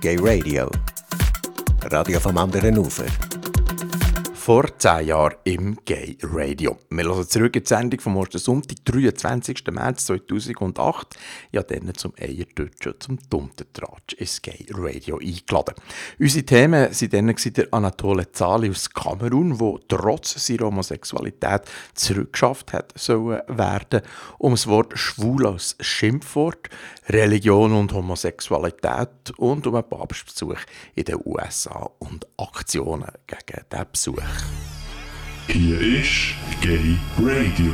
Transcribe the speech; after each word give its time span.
Gay 0.00 0.16
Radio. 0.20 0.70
Radio 1.90 2.20
vom 2.20 2.36
anderen 2.36 2.78
Ufer 2.78 3.37
vor 4.48 4.64
zehn 4.78 5.08
Jahren 5.08 5.34
im 5.44 5.76
Gay 5.84 6.16
Radio. 6.22 6.78
Wir 6.88 7.04
hören 7.04 7.28
zurück 7.28 7.54
in 7.54 7.64
die 7.64 7.68
Sendung 7.68 8.00
vom 8.00 8.16
ersten 8.16 8.38
Sonntag, 8.38 8.78
23. 8.82 9.62
März 9.70 10.06
2008. 10.06 11.18
Ja, 11.52 11.62
dann 11.62 11.92
zum 11.94 12.14
Eierdeutschen, 12.18 12.94
zum 12.98 13.18
Dummtentratsch 13.28 14.14
ins 14.14 14.40
Gay 14.40 14.64
Radio 14.72 15.18
eingeladen. 15.18 15.74
Unsere 16.18 16.46
Themen 16.46 16.88
waren 16.90 17.10
dann 17.10 17.52
der 17.52 17.66
Anatole 17.72 18.32
Zali 18.32 18.70
aus 18.70 18.88
Kamerun, 18.88 19.58
der 19.58 19.74
trotz 19.86 20.46
seiner 20.46 20.68
Homosexualität 20.68 21.64
zurückgeschafft 21.92 22.72
hat 22.72 22.94
sollen 22.96 23.42
werden, 23.48 24.00
um 24.38 24.52
das 24.52 24.66
Wort 24.66 24.98
schwul 24.98 25.46
als 25.46 25.76
Schimpfwort, 25.78 26.70
Religion 27.10 27.74
und 27.74 27.92
Homosexualität 27.92 29.30
und 29.36 29.66
um 29.66 29.74
einen 29.74 29.86
Papstbesuch 29.86 30.60
in 30.94 31.04
den 31.04 31.20
USA 31.26 31.90
und 31.98 32.26
Aktionen 32.38 33.12
gegen 33.26 33.64
diesen 33.70 33.86
Besuch. 33.92 34.37
Hier 35.46 35.80
ist 35.80 36.34
Gay 36.60 36.96
Radio. 37.18 37.72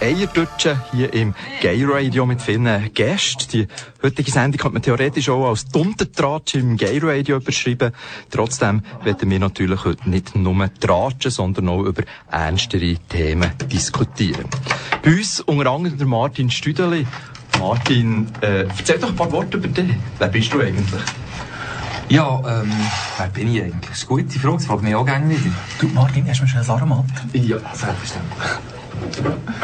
Eierdeutschen 0.00 0.80
hier 0.90 1.12
im 1.14 1.32
Gay 1.60 1.84
Radio 1.84 2.26
mit 2.26 2.42
vielen 2.42 2.92
Gästen. 2.92 3.48
Die 3.52 3.68
heutige 4.02 4.32
Sendung 4.32 4.58
könnte 4.58 4.74
man 4.74 4.82
theoretisch 4.82 5.28
auch 5.28 5.48
als 5.48 5.66
Duntentratsch 5.66 6.56
im 6.56 6.76
Gay 6.76 6.98
Radio 7.00 7.36
überschreiben. 7.36 7.92
Trotzdem 8.30 8.82
werden 9.04 9.30
wir 9.30 9.38
natürlich 9.38 9.84
heute 9.84 10.10
nicht 10.10 10.34
nur 10.34 10.68
tratschen, 10.80 11.30
sondern 11.30 11.68
auch 11.68 11.82
über 11.82 12.02
ernstere 12.30 12.96
Themen 13.08 13.52
diskutieren. 13.70 14.46
Bei 15.04 15.12
uns 15.12 15.40
unter 15.40 15.70
anderem 15.70 15.98
der 15.98 16.06
Martin 16.08 16.50
Stüdeli. 16.50 17.06
Martin, 17.60 18.26
äh, 18.40 18.64
erzähl 18.64 18.98
doch 18.98 19.10
ein 19.10 19.16
paar 19.16 19.30
Worte 19.30 19.58
über 19.58 19.68
dich. 19.68 19.94
Wer 20.18 20.28
bist 20.28 20.52
du 20.52 20.60
eigentlich? 20.60 21.00
Ja, 22.08 22.42
ähm, 22.46 22.70
wer 23.16 23.28
bin 23.28 23.54
ich 23.54 23.62
eigentlich? 23.62 23.88
Das 23.88 24.02
ist 24.02 24.10
eine 24.10 24.22
gute 24.22 24.38
Frage, 24.38 24.56
das 24.56 24.66
fragt 24.66 24.82
mich 24.82 24.94
auch 24.94 25.06
gerne 25.06 25.30
wieder. 25.30 25.54
Du, 25.78 25.88
Martin, 25.88 26.26
hast 26.28 26.40
du 26.40 26.42
mir 26.44 26.48
schnell 26.48 26.62
ein 26.62 26.70
Aromat? 26.70 27.04
Ja, 27.32 27.56
selbstverständlich. 27.72 28.48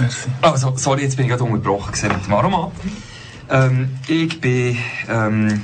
Merci. 0.00 0.28
Also, 0.42 0.72
sorry, 0.76 1.02
jetzt 1.02 1.16
bin 1.16 1.26
ich 1.26 1.30
gerade 1.30 1.44
unterbrochen 1.44 1.92
mit 2.02 2.26
dem 2.26 2.34
Aromat. 2.34 2.72
Ähm, 3.50 3.98
ich 4.08 4.40
bin, 4.40 4.78
ähm, 5.08 5.60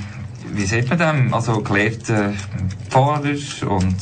wie 0.53 0.65
sagt 0.65 0.89
man 0.89 0.99
dem? 0.99 1.33
Also, 1.33 1.61
gelehrter 1.61 2.33
Pfarrer 2.89 3.35
und 3.67 3.97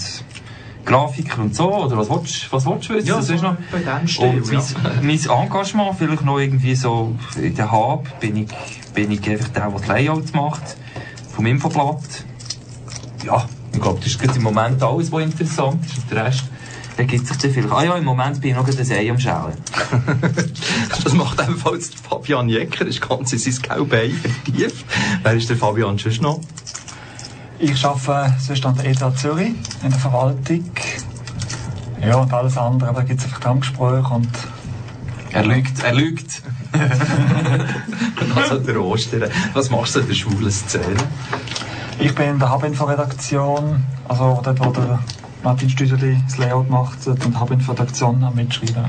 Grafiker 0.85 1.41
und 1.41 1.55
so, 1.55 1.73
oder 1.73 1.97
was 1.97 2.09
willst, 2.09 2.51
was 2.51 2.66
willst 2.66 2.89
du 2.89 2.95
wissen? 2.95 3.07
Ja, 3.07 3.16
das 3.16 3.29
ist 3.29 3.41
noch 3.41 3.55
bei 3.71 3.77
und 3.77 4.47
mein, 4.47 4.59
ja. 4.59 4.63
mein 5.01 5.44
Engagement, 5.44 5.97
vielleicht 5.97 6.25
noch 6.25 6.39
irgendwie 6.39 6.75
so 6.75 7.16
in 7.41 7.55
der 7.55 7.71
Hab, 7.71 8.19
bin 8.19 8.35
ich, 8.35 8.47
bin 8.94 9.11
ich 9.11 9.29
einfach 9.29 9.47
der, 9.49 9.69
der 9.69 9.79
das 9.79 9.88
Layout 9.88 10.33
macht, 10.33 10.75
vom 11.33 11.45
Infoblatt 11.45 12.25
ja, 13.23 13.45
ich 13.71 13.81
glaube, 13.81 13.99
das 13.99 14.07
ist 14.07 14.19
gerade 14.19 14.38
im 14.38 14.43
Moment 14.43 14.81
alles, 14.83 15.11
was 15.11 15.23
interessant 15.23 15.85
ist. 15.85 15.97
Und 15.97 16.11
der 16.11 16.25
Rest 16.25 16.43
ergibt 16.97 17.27
sich 17.27 17.38
zu 17.39 17.49
viel. 17.49 17.71
Ah 17.71 17.83
ja, 17.83 17.95
im 17.95 18.05
Moment 18.05 18.39
bin 18.39 18.52
ich 18.52 18.55
noch 18.55 18.67
ein 18.67 18.91
Ei 18.91 19.09
am 19.09 19.19
Schälen. 19.19 19.57
das 21.03 21.13
macht 21.13 21.41
ebenfalls 21.41 21.91
Fabian 22.07 22.49
Jecker, 22.49 22.85
das 22.85 22.95
ist 22.95 23.07
ganz 23.07 23.33
in 23.33 23.39
sein 23.39 23.55
gelbe 23.61 23.97
Ei 23.97 24.11
vertieft. 24.11 24.85
Wer 25.23 25.33
ist 25.33 25.49
der 25.49 25.57
Fabian 25.57 25.97
sonst 25.97 26.21
noch? 26.21 26.39
Ich 27.59 27.85
arbeite 27.85 28.35
sonst 28.39 28.66
an 28.66 28.75
der 28.75 28.85
ETH 28.85 29.17
Zürich 29.17 29.53
in 29.83 29.89
der 29.89 29.99
Verwaltung. 29.99 30.71
Ja, 32.01 32.17
und 32.17 32.33
alles 32.33 32.57
andere, 32.57 32.89
aber 32.89 33.01
da 33.01 33.07
gibt 33.07 33.21
es 33.21 33.25
einfach 33.25 33.39
Tankgespräche 33.39 34.13
und... 34.13 34.29
Er 35.31 35.45
lügt, 35.45 35.81
er 35.83 35.94
lügt. 35.94 36.44
also 38.35 38.59
der 38.59 38.81
Oster, 38.81 39.29
was 39.53 39.69
machst 39.69 39.95
du 39.95 39.99
in 40.01 40.07
der 40.07 40.13
schwulen 40.13 40.51
Szene? 40.51 40.97
Ich 41.99 42.16
bin 42.16 42.30
in 42.30 42.39
der 42.39 42.53
Hubinfo-Redaktion, 42.53 43.83
also 44.08 44.41
dort, 44.44 44.59
wo 44.59 44.72
der 44.72 44.99
Martin 45.44 45.69
Stüderli 45.69 46.17
das 46.25 46.38
Layout 46.38 46.69
macht 46.69 47.05
und 47.08 47.39
Hubinfo-Redaktion 47.39 48.23
am 48.23 48.35
Mitschreiben. 48.35 48.85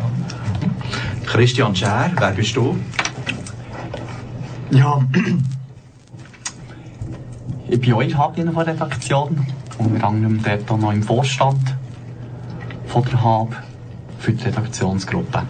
Christian 1.26 1.74
Scher, 1.74 2.10
wer 2.16 2.30
bist 2.32 2.56
du? 2.56 2.76
Ja, 4.70 5.00
ich 7.68 7.80
bin 7.80 7.92
auch 7.92 8.00
in 8.00 8.08
der 8.08 8.18
Hubinfo-Redaktion, 8.18 9.46
unter 9.78 10.06
anderem 10.06 10.42
dort 10.42 10.80
noch 10.80 10.92
im 10.92 11.02
Vorstand 11.02 11.76
von 12.86 13.04
der 13.04 13.24
Hub 13.24 13.56
für 14.18 14.32
die 14.32 14.44
Redaktionsgruppe. 14.44 15.42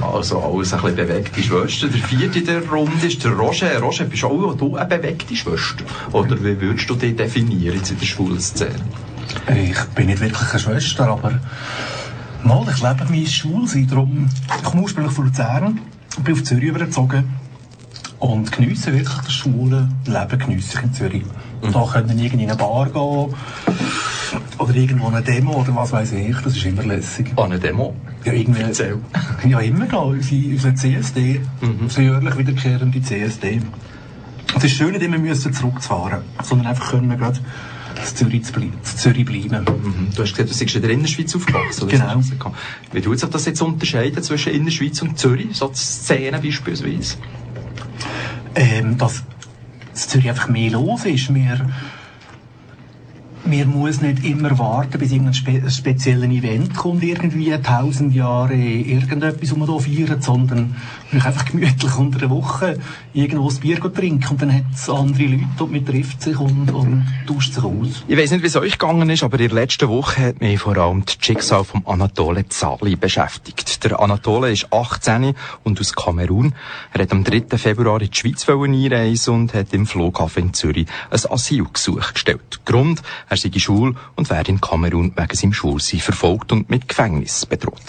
Also 0.00 0.40
alles 0.40 0.72
ein 0.72 0.80
bisschen 0.80 0.96
bewegte 0.96 1.42
Schwester. 1.42 1.88
Der 1.88 2.02
vierte 2.02 2.38
in 2.38 2.44
der 2.46 2.68
Runde 2.68 3.06
ist 3.06 3.22
der 3.24 3.32
Roger. 3.32 3.78
Roger, 3.80 4.04
bist 4.04 4.24
auch 4.24 4.54
du 4.54 4.76
eine 4.76 4.86
bewegte 4.86 5.34
Schwester? 5.34 5.84
Oder 6.12 6.42
wie 6.42 6.60
würdest 6.60 6.88
du 6.88 6.94
dich 6.94 7.16
definieren 7.16 7.76
jetzt 7.76 7.90
in 7.90 7.98
der 7.98 8.06
schwulen 8.06 8.40
Szene? 8.40 8.80
Ich 9.54 9.82
bin 9.94 10.06
nicht 10.06 10.20
wirklich 10.20 10.50
eine 10.50 10.60
Schwester, 10.60 11.08
aber 11.08 11.40
mal, 12.42 12.66
ich 12.70 12.82
lebe 12.82 13.06
mein 13.10 13.26
Schwulsein. 13.26 13.88
Darum, 13.88 14.28
ich 14.56 14.62
komme 14.62 14.82
ursprünglich 14.82 15.14
von 15.14 15.26
Luzern 15.26 15.80
und 16.16 16.24
bin 16.24 16.34
auf 16.34 16.44
Zürich 16.44 16.64
übergezogen 16.64 17.24
und 18.20 18.50
geniesse 18.50 18.92
wirklich 18.92 19.18
das 19.18 19.32
schwule 19.32 19.88
Leben 20.06 20.38
geniesse 20.38 20.78
ich 20.78 20.84
in 20.84 20.92
Zürich. 20.92 21.24
Mhm. 21.62 21.72
Da 21.72 21.86
können 21.92 22.18
irgendwie 22.18 22.44
in 22.44 22.50
eine 22.50 22.56
Bar 22.56 22.86
gehen 22.86 23.34
oder 24.68 24.76
irgendwo 24.76 25.08
eine 25.08 25.22
Demo 25.22 25.60
oder 25.60 25.74
was 25.74 25.92
weiß 25.92 26.12
ich, 26.12 26.36
das 26.38 26.56
ist 26.56 26.64
immer 26.66 26.82
lässig. 26.82 27.32
An 27.36 27.46
eine 27.46 27.58
Demo? 27.58 27.94
Ja, 28.24 28.32
irgendwie. 28.32 28.62
Erzähl. 28.62 28.98
Ja, 29.48 29.60
immer 29.60 29.86
da, 29.86 29.98
unsere, 29.98 30.50
unsere 30.50 30.74
CSD, 30.74 31.40
mhm. 31.60 31.76
unsere 31.82 32.02
jährlich 32.02 32.38
wiederkehrende 32.38 33.00
CSD. 33.00 33.60
Es 34.56 34.64
ist 34.64 34.72
schön, 34.72 34.92
nicht 34.92 35.02
immer 35.02 35.18
müssen 35.18 35.52
zurückzufahren, 35.52 36.22
sondern 36.42 36.68
einfach 36.68 36.90
können 36.90 37.08
wir 37.08 37.16
gerade 37.16 37.38
Zürich, 38.14 38.44
zu 38.44 38.52
ble 38.52 38.70
Zürich 38.82 39.24
bleiben. 39.24 39.64
Mhm. 39.64 40.08
Du 40.14 40.22
hast 40.22 40.32
gesagt, 40.32 40.50
du 40.50 40.58
bist 40.58 40.74
in 40.74 40.82
der 40.82 40.90
Innerschweiz 40.90 41.34
aufgewachsen. 41.34 41.84
Oder? 41.84 41.92
Genau. 41.92 42.20
Wie 42.92 43.00
tut 43.00 43.18
sich 43.18 43.28
das 43.28 43.46
jetzt 43.46 43.60
unterscheiden 43.60 44.22
zwischen 44.22 44.52
Innerschweiz 44.52 45.02
und 45.02 45.18
Zürich? 45.18 45.56
So 45.56 45.72
Szenen 45.72 46.40
beispielsweise? 46.40 47.16
Ähm, 48.54 48.98
dass 48.98 49.18
in 49.18 49.94
Zürich 49.94 50.28
einfach 50.28 50.48
mehr 50.48 50.70
los 50.70 51.04
ist. 51.04 51.32
Wir 51.34 51.68
man 53.48 53.70
muss 53.70 54.00
nicht 54.00 54.24
immer 54.24 54.58
warten, 54.58 54.98
bis 54.98 55.12
irgendein 55.12 55.34
spe 55.34 55.70
spezielles 55.70 56.30
Event 56.30 56.74
kommt, 56.74 57.02
irgendwie 57.02 57.56
tausend 57.62 58.14
Jahre 58.14 58.54
irgendetwas, 58.54 59.52
um 59.52 59.64
hier 59.66 60.06
feiern, 60.06 60.22
sondern 60.22 60.76
man 61.10 61.22
einfach 61.22 61.46
gemütlich 61.46 61.96
unter 61.96 62.18
der 62.18 62.30
Woche 62.30 62.78
irgendwo 63.14 63.48
ein 63.48 63.56
Bier 63.56 63.80
trinken 63.80 64.28
und 64.28 64.42
dann 64.42 64.54
hat 64.54 64.64
es 64.74 64.90
andere 64.90 65.24
Leute 65.24 65.64
und 65.64 65.72
man 65.72 65.86
trifft 65.86 66.22
sich 66.22 66.38
und, 66.38 66.70
und 66.70 67.06
tauscht 67.26 67.54
sich 67.54 67.64
aus. 67.64 68.04
Ich 68.06 68.16
weiß 68.16 68.32
nicht, 68.32 68.42
wie 68.42 68.48
es 68.48 68.56
euch 68.56 68.78
gegangen 68.78 69.08
ist, 69.08 69.22
aber 69.22 69.40
in 69.40 69.48
der 69.48 69.54
letzten 69.54 69.88
Woche 69.88 70.26
hat 70.26 70.40
mich 70.40 70.60
vor 70.60 70.76
allem 70.76 71.04
das 71.04 71.16
Schicksal 71.20 71.64
von 71.64 71.82
Anatole 71.86 72.48
Zali 72.48 72.96
beschäftigt. 72.96 73.82
Der 73.84 73.98
Anatole 73.98 74.52
ist 74.52 74.72
18 74.72 75.34
und 75.64 75.80
aus 75.80 75.94
Kamerun. 75.94 76.54
Er 76.92 77.02
hat 77.02 77.12
am 77.12 77.24
3. 77.24 77.56
Februar 77.56 78.00
in 78.02 78.10
die 78.10 78.16
Schweiz 78.16 78.48
einreisen 78.48 79.34
und 79.34 79.54
hat 79.54 79.72
im 79.72 79.86
Flughafen 79.86 80.44
in 80.44 80.54
Zürich 80.54 80.86
ein 81.10 81.20
Asylgesuch 81.30 82.12
gestellt. 82.12 82.60
Grund, 82.64 83.02
er 83.28 83.37
sei 83.38 83.50
schwul 83.58 83.94
und 84.16 84.30
werde 84.30 84.50
in 84.50 84.60
Kamerun 84.60 85.12
wegen 85.16 85.36
seinem 85.36 85.52
Schwulsein 85.52 86.00
verfolgt 86.00 86.52
und 86.52 86.68
mit 86.70 86.88
Gefängnis 86.88 87.46
bedroht. 87.46 87.82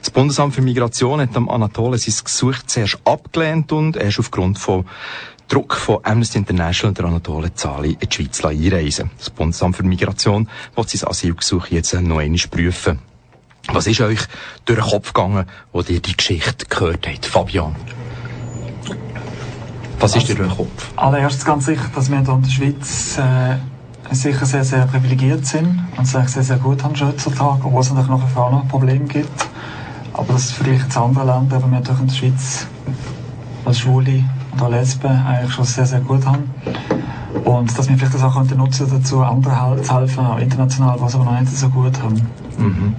Das 0.00 0.10
Bundesamt 0.10 0.54
für 0.54 0.62
Migration 0.62 1.20
hat 1.20 1.36
am 1.36 1.48
Anatole 1.48 1.98
sein 1.98 2.14
Gesuch 2.24 2.62
zuerst 2.66 2.98
abgelehnt 3.04 3.72
und 3.72 3.96
er 3.96 4.08
ist 4.08 4.18
aufgrund 4.18 4.58
von 4.58 4.84
Druck 5.48 5.74
von 5.74 6.00
Amnesty 6.02 6.38
International 6.38 6.92
der 6.92 7.06
Anatole 7.06 7.54
Zali 7.54 7.96
in 7.98 8.08
die 8.08 8.14
Schweiz 8.14 8.44
einreisen. 8.44 9.10
Das 9.16 9.30
Bundesamt 9.30 9.76
für 9.76 9.82
Migration 9.82 10.48
wird 10.74 10.90
sein 10.90 11.08
Asylgesuch 11.08 11.68
jetzt 11.68 11.94
noch 11.94 12.18
einmal 12.18 12.38
prüfen. 12.50 12.98
Was 13.72 13.86
ist 13.86 14.00
euch 14.00 14.20
durch 14.64 14.78
den 14.78 14.88
Kopf 14.88 15.12
gegangen, 15.12 15.46
wo 15.72 15.80
ihr 15.80 16.00
die 16.00 16.16
Geschichte 16.16 16.66
gehört 16.66 17.06
habt, 17.06 17.26
Fabian? 17.26 17.76
Was 20.00 20.16
ist 20.16 20.28
dir 20.28 20.34
durch 20.34 20.48
den 20.48 20.56
Kopf? 20.56 20.92
Allererst 20.96 21.44
ganz 21.44 21.66
sicher, 21.66 21.90
dass 21.94 22.10
wir 22.10 22.20
hier 22.20 22.32
in 22.34 22.42
der 22.42 22.50
Schweiz 22.50 23.18
äh, 23.18 23.56
sicher 24.10 24.46
sehr, 24.46 24.64
sehr 24.64 24.86
privilegiert 24.86 25.46
sind 25.46 25.84
und 25.96 26.04
es 26.04 26.10
sehr, 26.10 26.42
sehr 26.42 26.56
gut 26.56 26.82
haben 26.82 26.94
heutzutage, 26.98 27.64
obwohl 27.64 27.80
es 27.80 27.90
natürlich 27.90 28.10
noch 28.10 28.26
ein 28.26 28.34
paar 28.34 28.64
Probleme 28.68 29.04
gibt. 29.04 29.48
Aber 30.12 30.32
das 30.32 30.50
vielleicht 30.50 30.96
in 30.96 31.02
anderen 31.02 31.28
Ländern, 31.28 31.62
aber 31.62 31.70
wir 31.70 31.78
natürlich 31.78 32.00
in 32.00 32.06
der 32.06 32.14
Schweiz 32.14 32.66
als 33.64 33.78
Schwule 33.78 34.24
und 34.52 34.62
auch 34.62 34.70
Lesben 34.70 35.10
eigentlich 35.10 35.52
schon 35.52 35.64
sehr, 35.64 35.86
sehr 35.86 36.00
gut 36.00 36.24
haben. 36.26 36.50
Und 37.44 37.78
dass 37.78 37.88
wir 37.88 37.96
vielleicht 37.96 38.14
das 38.14 38.22
auch 38.22 38.34
könnten 38.34 38.56
nutzen 38.58 38.88
dazu, 38.90 39.20
anderen 39.20 39.84
zu 39.84 39.94
helfen, 39.94 40.26
auch 40.26 40.38
international, 40.38 40.96
was 41.00 41.14
aber 41.14 41.24
noch 41.24 41.40
nicht 41.40 41.54
so 41.54 41.68
gut 41.68 42.02
haben. 42.02 42.20
Mhm. 42.58 42.94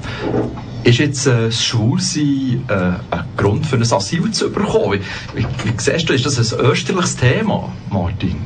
Ist 0.84 1.00
jetzt 1.00 1.28
äh, 1.28 1.48
das 1.48 1.64
Schwulsein 1.64 2.64
äh, 2.70 2.74
ein 2.74 3.24
Grund 3.36 3.66
für 3.66 3.76
ein 3.76 3.82
Asyl 3.82 4.32
zu 4.32 4.50
bekommen? 4.52 5.00
Wie, 5.34 5.44
wie, 5.44 5.46
wie 5.66 5.74
siehst 5.78 6.08
du, 6.08 6.14
ist 6.14 6.26
das 6.26 6.54
ein 6.54 6.60
österliches 6.60 7.18
Thema, 7.18 7.70
Martin? 7.90 8.38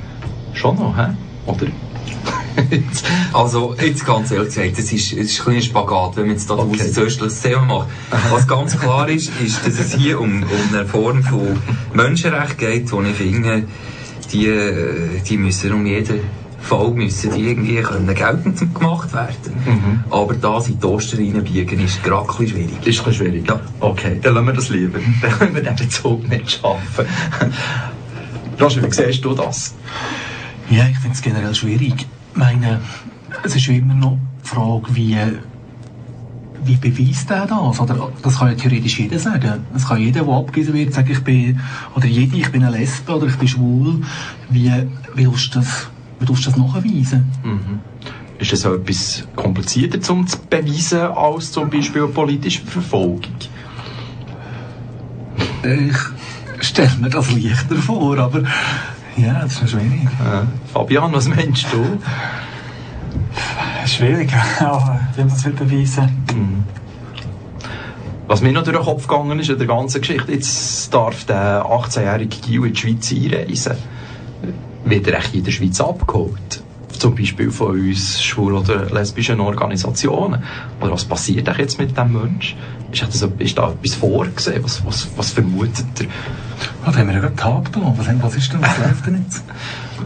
Schon 0.54 0.76
noch, 0.78 0.98
hä? 0.98 1.10
oder? 1.46 1.68
also, 3.34 3.76
jetzt 3.82 4.06
ganz 4.06 4.32
ehrlich 4.32 4.54
gesagt, 4.54 4.80
es 4.80 4.92
ist, 4.92 5.14
es 5.14 5.40
ist 5.40 5.48
ein 5.48 5.62
Spagat, 5.62 6.18
wenn 6.18 6.28
man 6.28 6.36
jetzt 6.36 6.50
da 6.50 6.56
okay. 6.56 6.82
ein 6.82 6.98
östliches 6.98 7.42
Thema 7.42 7.66
macht. 7.66 7.88
Was 8.32 8.48
ganz 8.48 8.78
klar 8.78 9.10
ist, 9.10 9.32
ist, 9.44 9.66
dass 9.66 9.80
es 9.80 9.94
hier 9.96 10.20
um, 10.20 10.44
um 10.44 10.76
eine 10.76 10.86
Form 10.86 11.24
von 11.24 11.60
Menschenrecht 11.94 12.58
geht, 12.58 12.92
die 12.92 13.10
ich 13.10 13.16
finde, 13.16 13.64
die, 14.32 15.22
die 15.28 15.38
müssen 15.38 15.74
um 15.74 15.86
jeden 15.86 16.22
Fall 16.64 16.92
müssen 16.92 17.32
die 17.34 17.50
irgendwie 17.50 17.82
können 17.82 18.16
geltend 18.16 18.74
gemacht 18.74 19.12
werden. 19.14 20.04
Aber 20.10 20.34
das 20.34 20.70
in 20.70 20.80
die 20.80 20.86
Oster 20.86 21.18
reinbiegen 21.18 21.80
ist 21.84 22.02
gerade 22.02 22.30
ein 22.30 22.48
schwierig. 22.48 22.70
Ist 22.86 23.00
ein 23.00 23.06
bisschen 23.06 23.14
schwierig. 23.14 23.48
Ja. 23.48 23.60
Okay, 23.82 24.18
dann 24.22 24.34
lassen 24.34 24.48
wir 24.48 24.54
das 24.54 24.70
lieber. 24.70 25.00
Dann 25.22 25.32
können 25.32 25.56
wir 25.56 25.62
den 25.62 25.76
Bezug 25.76 26.28
nicht 26.30 26.52
schaffen. 26.52 27.06
Roger, 28.62 28.84
wie 28.84 28.92
siehst 28.92 29.26
du 29.26 29.34
das? 29.34 29.74
Ja, 30.70 30.88
ich 30.90 30.98
finde 31.00 31.16
es 31.16 31.22
generell 31.22 31.54
schwierig. 31.54 32.08
Ich 32.34 32.40
meine, 32.40 32.80
es 33.44 33.56
ist 33.56 33.68
immer 33.68 33.94
noch 33.94 34.18
die 34.44 34.50
Frage, 34.50 34.96
wie, 34.96 35.16
wie 36.66 36.76
beweist 36.78 37.30
er 37.30 37.46
das? 37.46 37.80
Oder, 37.80 38.10
das 38.24 38.40
kann 38.40 38.48
ja 38.50 38.56
theoretisch 38.56 39.00
jeder 39.00 39.20
sagen. 39.20 39.66
Es 39.76 39.88
kann 39.88 40.02
jeder, 40.02 40.24
der 40.24 40.34
abgewiesen 40.34 40.74
wird, 40.74 40.96
sagen, 40.96 41.12
ich 41.12 41.24
bin, 41.24 41.60
oder 41.96 42.08
jede, 42.08 42.36
ich 42.36 42.52
bin 42.52 42.64
eine 42.64 42.76
Lesbe 42.76 43.16
oder 43.16 43.28
ich 43.28 43.36
bin 43.36 43.48
schwul. 43.48 44.02
Wie 44.50 44.72
willst 45.14 45.54
du 45.54 45.60
das, 45.60 45.90
wie 46.20 46.28
willst 46.28 46.48
du 46.48 46.50
das 46.50 46.58
nachweisen? 46.58 47.32
Ist 48.40 48.52
das 48.52 48.62
so 48.62 48.74
etwas 48.74 49.28
komplizierter 49.36 50.02
zum 50.02 50.26
zu 50.26 50.40
beweisen 50.50 51.02
als 51.02 51.52
zum 51.52 51.70
Beispiel 51.70 52.02
eine 52.02 52.12
politische 52.12 52.64
Verfolgung? 52.64 53.22
Ich 55.62 56.66
stelle 56.66 56.98
mir 57.00 57.10
das 57.10 57.32
leichter 57.32 57.76
vor, 57.76 58.18
aber 58.18 58.42
ja, 59.18 59.42
das 59.42 59.54
ist 59.54 59.62
noch 59.62 59.70
schwierig. 59.70 60.04
Äh, 60.04 60.72
Fabian, 60.72 61.14
was 61.14 61.28
meinst 61.28 61.66
du? 61.72 62.00
Schwierig, 63.86 64.32
aber 64.60 65.00
wie 65.16 65.22
man 65.22 65.30
das 65.30 65.46
will 65.46 65.54
beweisen. 65.54 66.66
Was 68.28 68.42
mir 68.42 68.54
noch 68.54 68.64
durch 68.64 68.78
den 68.78 68.86
Kopf 68.86 69.08
gegangen 69.08 69.40
ist 69.40 69.50
in 69.50 69.58
der 69.58 69.68
ganzen 69.68 70.02
Geschichte, 70.02 70.32
jetzt 70.32 70.94
darf 70.94 71.26
der 71.26 71.66
18-jährige 71.66 72.38
Gil 72.38 72.66
in 72.66 72.74
die 72.74 72.80
Schweiz 72.80 73.12
einreisen. 73.12 73.74
Wird 74.86 75.08
er 75.08 75.20
echt 75.20 75.36
in 75.36 75.44
der 75.44 75.52
Schweiz 75.52 75.80
abgeholt? 75.82 76.64
Zum 76.98 77.16
Beispiel 77.16 77.52
von 77.52 77.72
uns 77.72 78.22
schwul- 78.22 78.54
oder 78.54 78.86
lesbischen 78.86 79.40
Organisationen. 79.40 80.44
Oder 80.80 80.92
was 80.92 81.06
passiert 81.06 81.48
jetzt 81.58 81.78
mit 81.80 81.92
diesem 81.92 82.14
Mensch? 82.14 82.56
Ist, 82.92 83.04
das, 83.04 83.30
ist 83.40 83.58
da 83.58 83.72
etwas 83.72 83.96
vorgesehen? 83.96 84.64
Was, 84.64 84.86
was, 84.86 85.10
was 85.18 85.32
vermutet 85.32 85.86
er? 86.00 86.08
Ah, 86.86 86.92
da 86.92 86.98
haben 87.00 87.08
wir 87.08 87.16
ja 87.16 87.22
gerade 87.22 87.36
Tag 87.36 87.72
was 88.22 88.36
ist 88.36 88.52
denn, 88.52 88.62
was 88.62 88.78
läuft 88.78 89.06
denn 89.06 89.24
jetzt? 89.24 89.44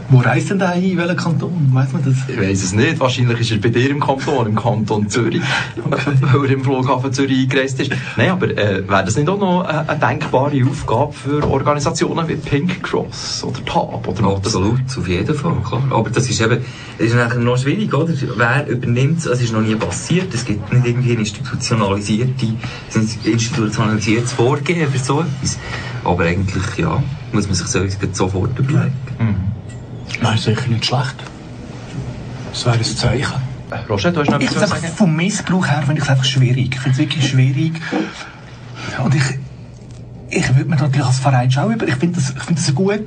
Wo 0.08 0.18
reist 0.18 0.50
denn 0.50 0.58
der 0.58 0.70
ein? 0.70 0.82
In 0.82 0.96
welchen 0.96 1.16
Kanton? 1.16 1.70
Weiss 1.72 1.92
man 1.92 2.04
das? 2.04 2.14
Ich 2.28 2.40
weiss 2.40 2.62
es 2.62 2.72
nicht. 2.72 3.00
Wahrscheinlich 3.00 3.40
ist 3.40 3.50
er 3.50 3.58
bei 3.58 3.68
dir 3.68 3.90
im 3.90 4.00
Kanton, 4.00 4.46
im 4.46 4.56
Kanton 4.56 5.08
Zürich, 5.08 5.42
weil 5.76 6.44
er 6.44 6.50
im 6.50 6.64
Flughafen 6.64 7.12
Zürich 7.12 7.42
eingereist 7.42 7.80
ist. 7.80 7.92
Nein, 8.16 8.30
aber 8.30 8.48
äh, 8.50 8.88
wäre 8.88 9.04
das 9.04 9.16
nicht 9.16 9.28
auch 9.28 9.38
noch 9.38 9.64
eine, 9.64 9.88
eine 9.88 9.98
denkbare 9.98 10.62
Aufgabe 10.68 11.12
für 11.12 11.48
Organisationen 11.48 12.28
wie 12.28 12.36
Pink 12.36 12.82
Cross 12.82 13.44
oder 13.44 13.64
TAB? 13.64 14.08
Oder 14.08 14.24
Absolut, 14.24 14.80
auf 14.96 15.08
jeden 15.08 15.34
Fall, 15.34 15.56
klar. 15.66 15.82
Aber 15.90 16.10
das 16.10 16.28
ist 16.28 16.40
eben, 16.40 16.64
das 16.98 17.06
ist 17.06 17.14
nachher 17.14 17.38
noch 17.38 17.58
schwierig, 17.58 17.92
oder? 17.92 18.12
Wer 18.36 18.66
übernimmt 18.68 19.18
es? 19.18 19.26
Es 19.26 19.42
ist 19.42 19.52
noch 19.52 19.62
nie 19.62 19.74
passiert. 19.74 20.32
Es 20.32 20.44
gibt 20.44 20.72
nicht 20.72 20.86
irgendwie 20.86 21.12
ein 21.12 21.18
institutionalisierte, 21.18 22.46
ein 22.46 23.08
institutionalisiertes 23.24 24.32
Vorgehen 24.32 24.90
für 24.90 24.98
so 24.98 25.20
etwas. 25.20 25.58
Aber 26.04 26.24
eigentlich, 26.24 26.78
ja, 26.78 27.02
muss 27.32 27.46
man 27.46 27.54
sich 27.54 27.66
so, 27.66 27.80
sofort 28.12 28.58
überlegen. 28.58 28.92
Nein, 30.20 30.38
sicher 30.38 30.66
nicht 30.68 30.84
schlecht. 30.86 31.16
Das 32.52 32.64
wäre 32.66 32.76
ein 32.76 32.84
Zeichen. 32.84 33.40
Roger, 33.88 34.12
du 34.12 34.20
hast 34.20 34.30
noch 34.30 34.40
Ich 34.40 34.46
etwas 34.48 34.62
finde 34.62 34.76
zu 34.76 34.80
sagen? 34.82 34.96
vom 34.96 35.16
Missbrauch 35.16 35.66
her 35.66 35.82
finde 35.84 35.98
ich 35.98 36.04
es 36.04 36.10
einfach 36.10 36.24
schwierig. 36.24 36.74
Ich 36.74 36.80
finde 36.80 36.90
es 36.92 36.98
wirklich 36.98 37.28
schwierig. 37.28 37.72
Und 39.04 39.14
ich, 39.14 39.22
ich 40.30 40.48
würde 40.56 40.70
mir 40.70 40.76
natürlich 40.76 41.04
als 41.06 41.18
Verein 41.18 41.50
schauen, 41.50 41.74
über. 41.74 41.86
Ich 41.86 41.96
finde 41.96 42.16
das, 42.18 42.30
ich 42.30 42.42
finde 42.42 42.60
das 42.60 42.66
eine, 42.68 42.74
gut, 42.74 43.00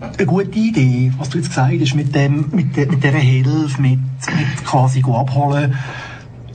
eine 0.00 0.26
gute 0.26 0.58
Idee, 0.58 1.12
was 1.18 1.30
du 1.30 1.38
jetzt 1.38 1.48
gesagt 1.48 1.72
hast, 1.80 1.94
mit 1.94 2.14
dem, 2.14 2.48
mit, 2.52 2.76
der, 2.76 2.86
mit 2.86 3.02
dieser 3.02 3.18
Hilfe, 3.18 3.82
mit, 3.82 3.98
mit 3.98 4.64
quasi 4.64 5.02
abholen. 5.06 5.74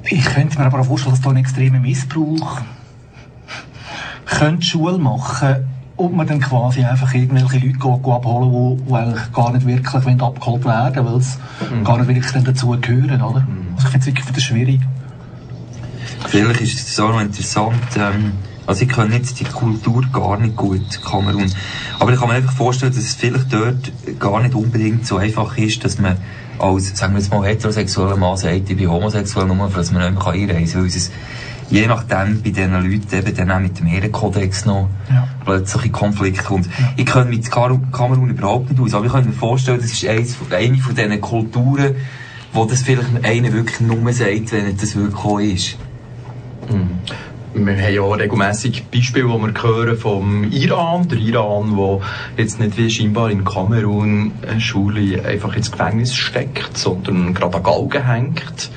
Ich 0.04 0.26
könnte 0.26 0.58
mir 0.58 0.66
aber 0.66 0.80
auch 0.80 0.86
vorstellen, 0.86 1.14
dass 1.14 1.22
da 1.22 1.30
ein 1.30 1.38
extremer 1.38 1.80
Missbrauch 1.80 2.62
könnte 4.26 4.66
Schule 4.66 4.98
machen 4.98 5.56
und 6.02 6.16
man 6.16 6.28
dann 6.28 6.40
quasi 6.40 6.84
einfach 6.84 7.14
irgendwelche 7.14 7.66
Leute 7.66 7.78
go, 7.78 7.98
go 7.98 8.16
abholen, 8.16 8.78
die, 8.78 8.84
die 8.86 8.94
eigentlich 8.94 9.32
gar 9.32 9.54
nicht 9.54 9.66
wirklich 9.66 10.22
abgeholt 10.22 10.66
werden 10.66 11.06
weil 11.06 11.22
sie 11.22 11.38
gar 11.84 11.98
nicht 11.98 12.08
wirklich 12.08 12.32
dann 12.32 12.44
dazu 12.44 12.76
gehören, 12.80 13.22
oder? 13.22 13.48
Also 13.76 13.86
ich 13.86 13.92
finde 13.92 14.00
es 14.00 14.06
wirklich 14.08 14.26
das 14.26 14.44
schwierig. 14.44 14.82
Vielleicht 16.28 16.62
ist 16.62 16.88
es 16.88 17.00
auch 17.00 17.10
noch 17.10 17.22
interessant, 17.22 17.76
ähm, 17.98 18.34
also 18.68 18.84
ich 18.84 18.90
kenne 18.90 19.16
jetzt 19.16 19.40
die 19.40 19.44
Kultur 19.44 20.04
gar 20.14 20.38
nicht 20.40 20.56
gut, 20.56 21.02
Kamerun. 21.04 21.52
Aber 22.00 22.14
ich 22.14 22.20
kann 22.20 22.30
mir 22.30 22.36
einfach 22.36 22.54
vorstellen, 22.54 22.94
dass 22.94 23.04
es 23.04 23.16
vielleicht 23.16 23.52
dort 23.52 23.92
gar 24.20 24.42
nicht 24.42 24.56
unbedingt 24.56 25.06
so 25.06 25.18
einfach 25.18 25.58
ist, 25.58 25.84
dass 25.84 26.00
man 26.00 26.18
als, 26.60 26.98
sagen 26.98 27.14
wir 27.14 27.20
jetzt 27.20 27.32
mal, 27.32 27.46
heterosexueller 27.46 28.18
Mann 28.18 28.38
sagt, 28.38 28.70
ich 28.70 28.78
bin 28.78 28.90
homosexuell, 28.90 29.48
nur 29.48 29.68
dass 29.70 29.92
man 29.92 30.14
nicht 30.14 30.24
mehr 30.24 30.34
einreisen 30.34 30.74
kann, 30.74 30.82
weil 30.82 30.88
es 30.88 31.12
je 31.72 31.88
nachdem 31.88 32.42
bei 32.44 32.50
diesen 32.52 32.74
Leuten 32.74 33.16
eben 33.16 33.36
dann 33.36 33.52
auch 33.52 33.60
mit 33.60 33.80
dem 33.80 33.88
Ehrenkodex 33.88 34.66
noch 34.66 34.90
Ja. 35.10 35.28
plötzlich 35.46 35.86
in 35.86 35.92
Konflikt 35.92 36.44
kommt. 36.44 36.68
Ich 36.98 37.06
kann 37.06 37.30
mit 37.30 37.50
Kamerun 37.50 38.30
überhaupt 38.30 38.70
nicht 38.70 38.82
aus, 38.82 38.94
aber 38.94 39.06
ich 39.06 39.12
kann 39.12 39.26
mir 39.26 39.32
vorstellen, 39.34 39.80
das 39.82 39.92
ist 39.92 40.06
eins 40.06 40.36
von, 40.36 40.52
eine 40.52 40.78
von 40.78 40.94
diesen 40.94 41.22
Kulturen, 41.22 41.96
wo 42.54 42.66
das 42.66 42.84
vielleicht 42.84 43.10
einer 43.24 43.54
wirklich 43.54 43.80
nur 43.80 44.12
sagt, 44.14 44.52
wenn 44.52 44.66
er 44.66 44.74
das 44.74 44.96
wirklich 44.96 45.24
auch 45.24 45.40
ist. 45.40 45.78
Wir 47.54 47.74
haben 47.76 47.94
ja 47.94 48.02
auch 48.02 48.18
regelmässig 48.18 48.86
Beispiele, 48.90 49.26
die 49.26 49.30
wir 49.30 49.64
hören 49.64 49.98
vom 49.98 50.50
Iran. 50.52 51.08
Der 51.10 51.18
Iran, 51.18 51.76
wo 51.76 52.02
jetzt 52.38 52.60
nicht 52.60 52.78
wie 52.78 52.90
scheinbar 52.90 53.30
in 53.30 53.44
Kamerun 53.44 54.32
eine 54.50 54.62
Schule 54.62 55.24
einfach 55.26 55.54
ins 55.56 55.70
Gefängnis 55.72 56.16
steckt, 56.16 56.78
sondern 56.78 57.34
gerade 57.34 57.58
an 57.58 57.64
Galgen 57.64 58.06
hängt. 58.06 58.72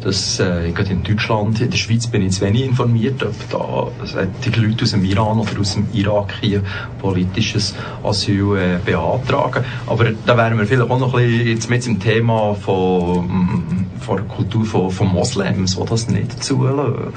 Das, 0.00 0.38
äh, 0.38 0.70
gerade 0.72 0.90
in 0.90 1.02
Deutschland, 1.02 1.60
in 1.60 1.70
der 1.70 1.76
Schweiz 1.76 2.06
bin 2.06 2.22
ich 2.22 2.32
zu 2.32 2.42
wenig 2.42 2.64
informiert, 2.64 3.20
ob 3.22 3.50
da 3.50 4.06
solche 4.06 4.60
Leute 4.60 4.84
aus 4.84 4.92
dem 4.92 5.04
Iran 5.04 5.40
oder 5.40 5.58
aus 5.58 5.74
dem 5.74 5.88
Irak 5.92 6.34
hier 6.40 6.62
politisches 7.00 7.74
Asyl 8.04 8.56
äh, 8.56 8.78
beantragen. 8.84 9.64
Aber 9.86 10.04
da 10.24 10.36
wären 10.36 10.56
wir 10.56 10.66
vielleicht 10.66 10.88
auch 10.88 11.00
noch 11.00 11.14
ein 11.14 11.26
bisschen 11.26 11.48
jetzt 11.48 11.70
mit 11.70 11.84
dem 11.84 11.98
Thema 11.98 12.54
von, 12.54 13.26
mm, 13.26 13.86
von 14.00 14.16
der 14.18 14.26
Kultur 14.26 14.64
von, 14.64 14.90
von 14.90 15.08
Moslems, 15.08 15.76
die 15.76 15.84
das 15.84 16.08
nicht 16.08 16.44
zulassen. 16.44 17.12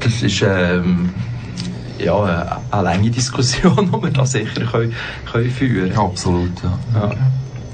Das 0.00 0.22
ist 0.22 0.42
ähm, 0.42 1.10
ja, 1.98 2.22
eine, 2.22 2.56
eine 2.70 2.82
lange 2.82 3.10
Diskussion, 3.10 3.90
die 3.94 4.02
wir 4.02 4.10
da 4.10 4.26
sicher 4.26 4.64
können, 4.66 4.94
können 5.30 5.50
führen 5.50 5.90
können. 5.90 5.98
Absolut, 5.98 6.62
ja. 6.62 6.78
Ja. 6.94 7.10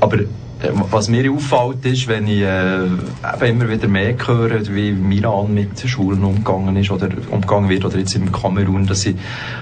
Aber 0.00 0.20
äh, 0.20 0.26
was 0.90 1.08
mir 1.08 1.30
auffällt, 1.30 1.84
ist, 1.84 2.08
wenn 2.08 2.26
ich 2.26 2.40
äh, 2.40 2.86
immer 3.46 3.68
wieder 3.68 3.88
mehr 3.88 4.16
höre, 4.26 4.66
wie 4.74 4.88
im 4.88 5.10
Iran 5.12 5.52
mit 5.52 5.78
Schulen 5.80 6.24
umgegangen 6.24 6.76
ist 6.76 6.90
oder 6.90 7.08
umgegangen 7.30 7.68
wird, 7.68 7.84
oder 7.84 7.98
jetzt 7.98 8.14
im 8.14 8.32
Kamerun, 8.32 8.86
dass 8.86 9.04
ich, 9.04 9.16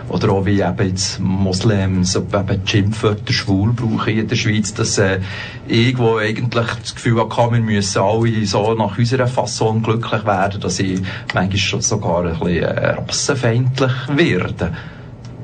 oder 0.09 0.31
auch 0.31 0.47
wie 0.47 0.61
eben 0.61 0.89
jetzt 0.89 1.19
Moslems, 1.19 2.15
eben 2.15 2.63
die 2.65 2.71
Schimpfwörter 2.71 3.33
schwul 3.33 3.73
brauche 3.73 4.13
in 4.13 4.29
der 4.29 4.37
Schweiz, 4.37 4.73
dass 4.73 4.99
äh, 4.99 5.19
ich, 5.67 5.99
wo 5.99 6.19
eigentlich 6.19 6.67
das 6.83 6.95
Gefühl 6.95 7.21
hatte, 7.21 7.53
wir 7.53 7.61
müssen 7.61 8.01
alle 8.01 8.47
so 8.47 8.75
nach 8.75 8.97
unserer 8.97 9.27
Fasson 9.27 9.83
glücklich 9.83 10.25
werden, 10.25 10.61
dass 10.61 10.79
ich 10.79 11.01
manchmal 11.35 11.57
schon 11.59 11.81
sogar 11.81 12.25
ein 12.25 12.39
bisschen 12.39 12.63
äh, 12.63 12.91
rassenfeindlich 12.91 13.93
werde. 14.15 14.73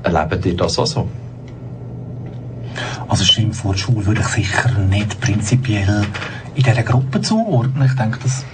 Erlebt 0.04 0.46
ihr 0.46 0.56
das 0.56 0.78
auch 0.78 0.86
so? 0.86 1.08
Also 3.10 3.24
Schimpfwort 3.24 3.76
Schule 3.76 4.06
würde 4.06 4.20
ich 4.20 4.28
sicher 4.28 4.70
nicht 4.78 5.20
prinzipiell 5.20 6.06
in 6.54 6.62
dieser 6.62 6.84
Gruppe 6.84 7.20
zuordnen. 7.20 7.84
Ich 7.84 7.96
denke, 7.96 8.20
das, 8.22 8.44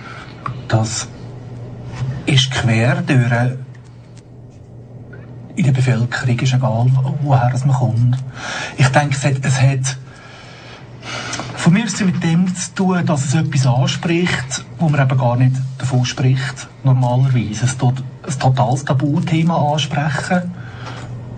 das 0.66 1.08
ist 2.24 2.50
quer 2.50 3.02
durch 3.02 3.58
in 5.56 5.64
der 5.64 5.72
Bevölkerung, 5.72 6.38
ist 6.38 6.54
egal, 6.54 6.86
woher 7.20 7.52
man 7.66 7.76
kommt. 7.76 8.16
Ich 8.78 8.88
denke, 8.88 9.14
es 9.14 9.24
hat, 9.26 9.44
es 9.44 9.60
hat 9.60 9.98
von 11.56 11.72
mir 11.74 11.84
ist 11.84 11.96
es 11.96 12.06
mit 12.06 12.22
dem 12.24 12.54
zu 12.54 12.74
tun, 12.74 13.04
dass 13.04 13.26
es 13.26 13.34
etwas 13.34 13.66
anspricht, 13.66 14.64
wo 14.78 14.88
man 14.88 15.02
eben 15.02 15.18
gar 15.18 15.36
nicht 15.36 15.56
davon 15.76 16.06
spricht, 16.06 16.66
normalerweise. 16.82 17.66
Es 17.66 17.76
tut 17.76 18.02
ein 18.26 18.38
totales 18.38 18.86
Tabuthema 18.86 19.72
ansprechen 19.72 20.54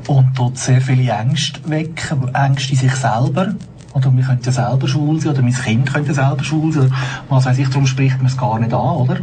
und 0.09 0.27
dort 0.35 0.59
sehr 0.59 0.81
viele 0.81 1.13
Ängste 1.13 1.61
wecken, 1.71 2.35
Ängste 2.35 2.73
in 2.73 2.79
sich 2.79 2.95
selber. 2.95 3.55
Oder 3.93 4.15
wir 4.15 4.25
könnten 4.25 4.45
ja 4.45 4.53
selber 4.53 4.89
schwul 4.89 5.21
sein, 5.21 5.33
oder 5.33 5.43
mein 5.43 5.55
Kind 5.55 5.93
könnte 5.93 6.15
selber 6.15 6.43
schwul 6.43 6.73
sein, 6.73 6.87
oder 6.87 6.93
was 7.29 7.47
weiß 7.47 7.59
ich, 7.59 7.69
darum 7.69 7.87
spricht 7.87 8.19
man 8.19 8.27
es 8.27 8.37
gar 8.37 8.59
nicht 8.59 8.73
an, 8.73 8.97
oder? 8.97 9.19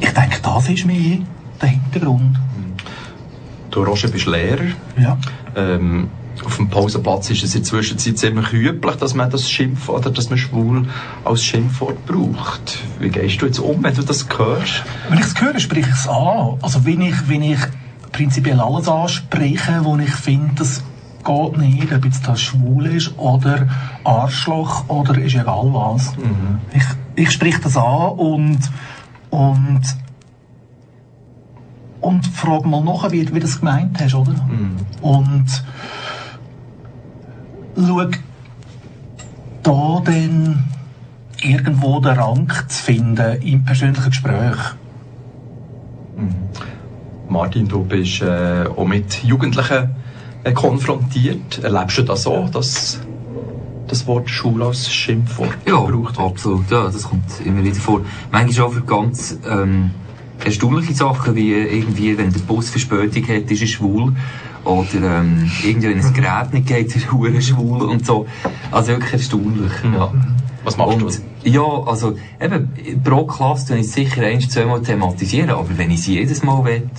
Ich 0.00 0.10
denke, 0.10 0.38
das 0.42 0.68
ist 0.68 0.84
mehr 0.84 1.18
der 1.60 1.68
Hintergrund. 1.68 2.36
Du, 3.70 3.82
Roger, 3.82 4.08
bist 4.08 4.26
Lehrer. 4.26 4.64
Ja. 4.98 5.16
Ähm, 5.56 6.08
auf 6.44 6.56
dem 6.56 6.68
Pausenplatz 6.68 7.30
ist 7.30 7.44
es 7.44 7.54
in 7.54 7.62
der 7.62 7.70
Zwischenzeit 7.70 8.18
ziemlich 8.18 8.52
üblich, 8.52 8.96
dass 8.96 9.14
man 9.14 9.30
das 9.30 9.48
Schimpf 9.48 9.88
oder 9.88 10.10
dass 10.10 10.28
man 10.28 10.38
schwul 10.38 10.86
als 11.24 11.44
Schimpfwort 11.44 12.04
braucht. 12.06 12.78
Wie 12.98 13.08
gehst 13.08 13.40
du 13.40 13.46
jetzt 13.46 13.60
um, 13.60 13.82
wenn 13.82 13.94
du 13.94 14.02
das 14.02 14.26
hörst? 14.36 14.82
Wenn 15.08 15.18
ich 15.18 15.26
es 15.26 15.40
höre, 15.40 15.58
spreche 15.60 15.88
ich 15.88 15.94
es 15.94 16.08
an. 16.08 16.58
Also 16.62 16.84
wenn 16.84 17.00
ich, 17.00 17.28
wenn 17.28 17.42
ich 17.42 17.58
prinzipiell 18.12 18.60
alles 18.60 18.88
anspreche, 18.88 19.80
wo 19.82 19.96
ich 19.96 20.14
finde, 20.14 20.54
das 20.56 20.84
geht 21.24 21.58
nicht, 21.58 21.92
ob 21.92 22.04
jetzt 22.04 22.26
das 22.26 22.40
schwul 22.40 22.86
ist 22.86 23.16
oder 23.18 23.66
Arschloch 24.04 24.88
oder 24.88 25.16
ist 25.18 25.34
egal 25.34 25.68
was. 25.72 26.12
Ich, 26.74 26.84
ich 27.14 27.30
sprich 27.30 27.58
das 27.60 27.76
an 27.76 28.10
und, 28.10 28.58
und, 29.30 29.82
und 32.00 32.26
frage 32.26 32.68
mal 32.68 32.82
nach, 32.82 33.10
wie, 33.12 33.20
wie 33.20 33.24
du 33.24 33.40
das 33.40 33.60
gemeint 33.60 34.00
hast, 34.00 34.14
oder? 34.14 34.34
Und 35.00 35.64
schau 37.76 38.10
da 39.62 40.02
dann 40.04 40.64
irgendwo 41.40 42.00
den 42.00 42.18
Rang 42.18 42.52
zu 42.68 42.82
finden 42.82 43.40
im 43.42 43.64
persönlichen 43.64 44.10
Gespräch. 44.10 44.58
Martin, 47.32 47.66
du 47.66 47.82
bist 47.84 48.20
äh, 48.22 48.64
auch 48.76 48.84
mit 48.86 49.24
Jugendlichen 49.24 49.90
äh, 50.44 50.52
konfrontiert. 50.52 51.58
Erlebst 51.62 51.98
du 51.98 52.02
das 52.02 52.22
so, 52.24 52.48
dass 52.52 53.00
das 53.88 54.06
Wort 54.06 54.28
Schule 54.30 54.66
als 54.66 54.90
Schimpfwort 54.92 55.56
Ja, 55.66 55.80
gebraucht 55.80 56.16
wird? 56.16 56.30
absolut. 56.30 56.70
Ja, 56.70 56.84
das 56.84 57.02
kommt 57.02 57.24
immer 57.44 57.64
wieder 57.64 57.74
vor. 57.76 58.02
Manchmal 58.30 58.66
auch 58.66 58.72
für 58.72 58.82
ganz 58.82 59.38
ähm, 59.48 59.90
erstaunliche 60.44 60.94
Sachen, 60.94 61.34
wie 61.34 61.52
irgendwie, 61.52 62.16
wenn 62.18 62.32
der 62.32 62.40
Bus 62.40 62.70
Verspätung 62.70 63.22
hat, 63.28 63.50
ist 63.50 63.60
er 63.62 63.66
schwul. 63.66 64.12
Oder 64.64 65.20
ähm, 65.20 65.50
irgendwie, 65.64 65.88
wenn 65.88 66.00
ein 66.00 66.12
Gerät 66.12 66.52
nicht 66.52 66.66
geht, 66.66 66.94
ist 66.94 67.06
er 67.10 67.40
schwul 67.40 67.82
und 67.82 68.06
so. 68.06 68.26
Also 68.70 68.88
wirklich 68.92 69.12
erstaunlich. 69.14 69.72
Ja. 69.92 70.12
Was 70.64 70.76
machst 70.76 71.02
Und, 71.02 71.20
ja, 71.44 71.62
also 71.86 72.16
eben, 72.40 73.00
pro 73.02 73.24
Klasse 73.26 73.68
tue 73.68 73.76
ich 73.78 73.86
es 73.86 73.92
sicher 73.92 74.22
ein, 74.22 74.40
zweimal 74.40 74.82
thematisieren, 74.82 75.50
aber 75.50 75.76
wenn 75.76 75.90
ich 75.90 76.02
sie 76.02 76.14
jedes 76.14 76.42
Mal 76.42 76.64
will, 76.64 76.90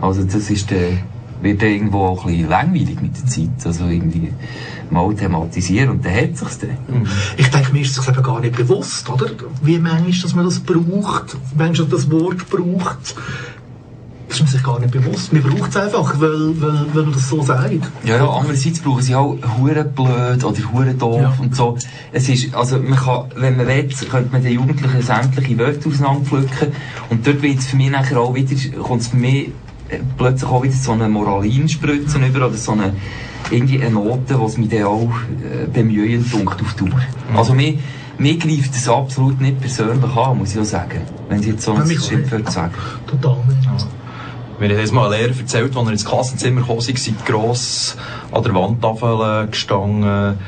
also 0.00 0.24
das 0.24 0.50
ist 0.50 0.70
der, 0.70 0.98
wird 1.42 1.60
dann 1.60 1.68
irgendwo 1.68 1.98
auch 2.06 2.24
ein 2.24 2.32
bisschen 2.32 2.48
langweilig 2.48 3.00
mit 3.02 3.16
der 3.18 3.26
Zeit. 3.26 3.66
Also 3.66 3.86
irgendwie 3.86 4.32
mal 4.90 5.14
thematisieren 5.14 5.90
und 5.90 6.04
dann 6.04 6.14
hat 6.14 6.36
sich's 6.36 6.58
dann. 6.58 6.78
Ich 7.36 7.48
denke, 7.48 7.72
mir 7.72 7.82
ist 7.82 7.98
es 7.98 8.08
eben 8.08 8.22
gar 8.22 8.40
nicht 8.40 8.56
bewusst, 8.56 9.08
oder? 9.10 9.26
Wie 9.62 9.78
manchmal, 9.78 10.12
dass 10.22 10.34
man 10.34 10.44
das 10.46 10.60
braucht, 10.60 11.36
manchmal 11.56 11.88
das 11.88 12.10
Wort 12.10 12.48
braucht. 12.48 13.14
Das 14.34 14.40
ist 14.40 14.40
man 14.40 14.52
sich 14.52 14.62
gar 14.64 14.80
nicht 14.80 14.90
bewusst. 14.90 15.32
Man 15.32 15.42
braucht 15.42 15.70
es 15.70 15.76
einfach, 15.76 16.20
weil, 16.20 16.60
weil, 16.60 16.86
weil 16.92 17.02
man 17.04 17.12
das 17.12 17.28
so 17.28 17.40
sagt. 17.42 17.70
Ja, 18.04 18.16
ja, 18.16 18.28
andererseits 18.28 18.80
brauchen 18.80 19.02
sie 19.02 19.14
auch 19.14 19.36
hure 19.58 19.84
blöd 19.84 20.42
oder 20.44 20.72
hure 20.72 20.94
doof 20.94 21.20
Ja. 21.20 21.34
und 21.40 21.54
so. 21.54 21.76
Es 22.12 22.28
ist, 22.28 22.52
also 22.54 22.78
man 22.78 22.96
kann, 22.96 23.26
wenn 23.36 23.56
man 23.56 23.66
will, 23.68 23.88
könnte 24.10 24.32
man 24.32 24.42
den 24.42 24.52
Jugendlichen 24.54 25.02
sämtliche 25.02 25.56
Wörter 25.58 25.88
auseinanderpflücken 25.88 26.68
und 27.10 27.26
dort 27.26 27.42
wird 27.42 27.58
es 27.60 27.66
für 27.66 27.76
mich 27.76 27.90
nachher 27.90 28.18
auch 28.20 28.34
wieder, 28.34 28.54
kommt 28.82 29.02
es 29.02 29.08
für 29.08 29.16
mich 29.16 29.48
äh, 29.88 29.98
plötzlich 30.18 30.50
auch 30.50 30.62
wieder 30.64 30.74
so 30.74 30.92
eine 30.92 31.08
Moralinspritzen 31.08 32.26
über 32.26 32.46
oder 32.48 32.56
so 32.56 32.72
eine, 32.72 32.92
irgendwie 33.50 33.80
eine 33.80 33.90
Note, 33.94 34.34
die 34.34 34.44
es 34.44 34.56
mich 34.58 34.68
dann 34.68 34.84
auch 34.84 35.10
äh, 35.42 35.66
bemühen 35.72 36.28
dunkt 36.28 36.60
auf 36.60 36.74
Dauer. 36.74 37.00
Also 37.36 37.54
mir, 37.54 37.78
mir 38.18 38.36
greift 38.36 38.74
das 38.74 38.88
absolut 38.88 39.40
nicht 39.40 39.60
persönlich 39.60 40.16
an, 40.16 40.38
muss 40.38 40.54
ich 40.54 40.60
auch 40.60 40.64
sagen. 40.64 41.02
Wenn 41.28 41.40
sie 41.42 41.50
jetzt 41.50 41.62
so 41.64 41.72
ein 41.74 41.86
Schimpfwort 41.88 42.50
sagen. 42.50 42.74
Total 43.06 43.36
nicht. 43.48 43.64
Mir 44.64 44.78
hat 44.78 44.88
einmal 44.88 45.12
ein 45.12 45.20
Lehrer 45.20 45.38
erzählt, 45.38 45.76
als 45.76 45.86
er 45.86 45.92
ins 45.92 46.04
Klassenzimmer 46.06 46.62
kam, 46.62 46.80
sei 46.80 46.94
gross 47.26 47.98
an 48.32 48.42
der 48.42 48.54
Wandtafel 48.54 49.44
äh, 49.44 49.46
gestanden. 49.48 50.38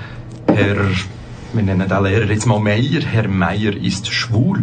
Herr, 0.46 0.76
wir 1.52 1.62
nennen 1.62 1.87
den 1.87 2.02
Lehrer 2.02 2.30
jetzt 2.30 2.46
mal 2.46 2.58
Meier. 2.58 3.02
Herr 3.02 3.28
Meier 3.28 3.76
ist 3.76 4.11
schwul. 4.11 4.62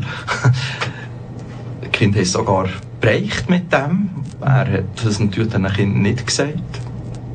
Die 1.83 1.89
Kind 1.89 2.15
hat 2.17 2.25
sogar 2.25 2.67
bereicht 2.99 3.47
mit 3.47 3.71
dem. 3.71 4.09
Er 4.41 4.71
hat 4.71 5.05
das 5.05 5.19
natürlich 5.19 5.51
den 5.51 5.67
Kindern 5.67 6.01
nicht 6.01 6.25
gesagt. 6.25 6.57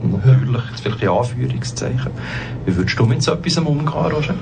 Natürlich, 0.03 0.71
jetzt 0.71 0.81
vielleicht 0.81 1.03
in 1.03 1.09
Anführungszeichen. 1.11 2.11
Wie 2.67 2.77
würdest 2.77 2.99
du 2.99 3.07
mit 3.07 3.23
so 3.23 3.31
etwas 3.31 3.59
umgehen, 3.59 3.89
Roger? 3.89 4.35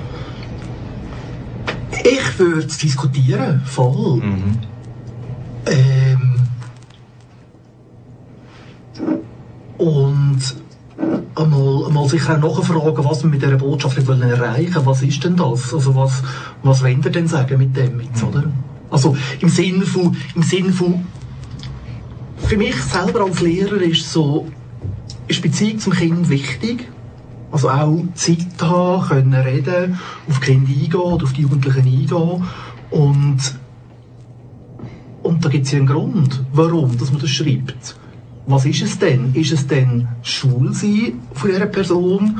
Ich 1.91 2.39
würde 2.39 2.65
es 2.65 2.79
diskutieren, 2.79 3.61
voll. 3.65 4.17
Mhm. 4.17 4.57
Ähm, 5.67 6.06
und 9.87 10.39
einmal, 11.35 11.85
einmal 11.85 12.09
sicher 12.09 12.35
auch 12.43 12.57
nachfragen, 12.57 13.05
was 13.05 13.23
wir 13.23 13.29
mit 13.29 13.41
dieser 13.41 13.55
Botschaft 13.55 14.05
wollen 14.07 14.21
erreichen 14.21 14.85
Was 14.85 15.01
ist 15.01 15.23
denn 15.23 15.35
das? 15.35 15.73
Also 15.73 15.95
was, 15.95 16.23
was 16.63 16.83
wollen 16.83 17.03
wir 17.03 17.11
denn 17.11 17.27
sagen 17.27 17.57
mit 17.57 17.75
dem 17.75 18.01
jetzt, 18.01 18.23
oder? 18.23 18.43
Also 18.89 19.15
im 19.39 19.49
Sinne 19.49 19.85
von, 19.85 20.15
im 20.35 20.43
Sinne 20.43 20.71
von 20.71 21.05
für 22.37 22.57
mich 22.57 22.75
selber 22.75 23.25
als 23.25 23.41
Lehrer 23.41 23.81
ist 23.81 24.11
so, 24.11 24.47
ist 25.27 25.43
die 25.43 25.47
Beziehung 25.49 25.79
zum 25.79 25.93
Kind 25.93 26.29
wichtig. 26.29 26.89
Also 27.51 27.69
auch 27.69 28.03
Zeit 28.13 28.45
haben, 28.61 29.07
können 29.07 29.33
reden, 29.33 29.99
auf 30.29 30.39
die 30.39 30.45
Kinder 30.45 30.69
eingehen 30.69 30.99
oder 30.99 31.23
auf 31.23 31.33
die 31.33 31.41
Jugendlichen 31.41 31.79
eingehen. 31.79 32.43
Und, 32.91 33.39
und 35.23 35.45
da 35.45 35.49
gibt 35.49 35.65
es 35.65 35.71
ja 35.71 35.79
einen 35.79 35.87
Grund, 35.87 36.43
warum 36.53 36.97
dass 36.97 37.11
man 37.11 37.21
das 37.21 37.29
schreibt. 37.29 37.95
Was 38.47 38.65
ist 38.65 38.81
es 38.81 38.97
denn? 38.97 39.33
Ist 39.33 39.51
es 39.51 39.67
denn 39.67 40.07
Schulsein 40.23 41.19
von 41.33 41.49
dieser 41.49 41.65
Person? 41.65 42.39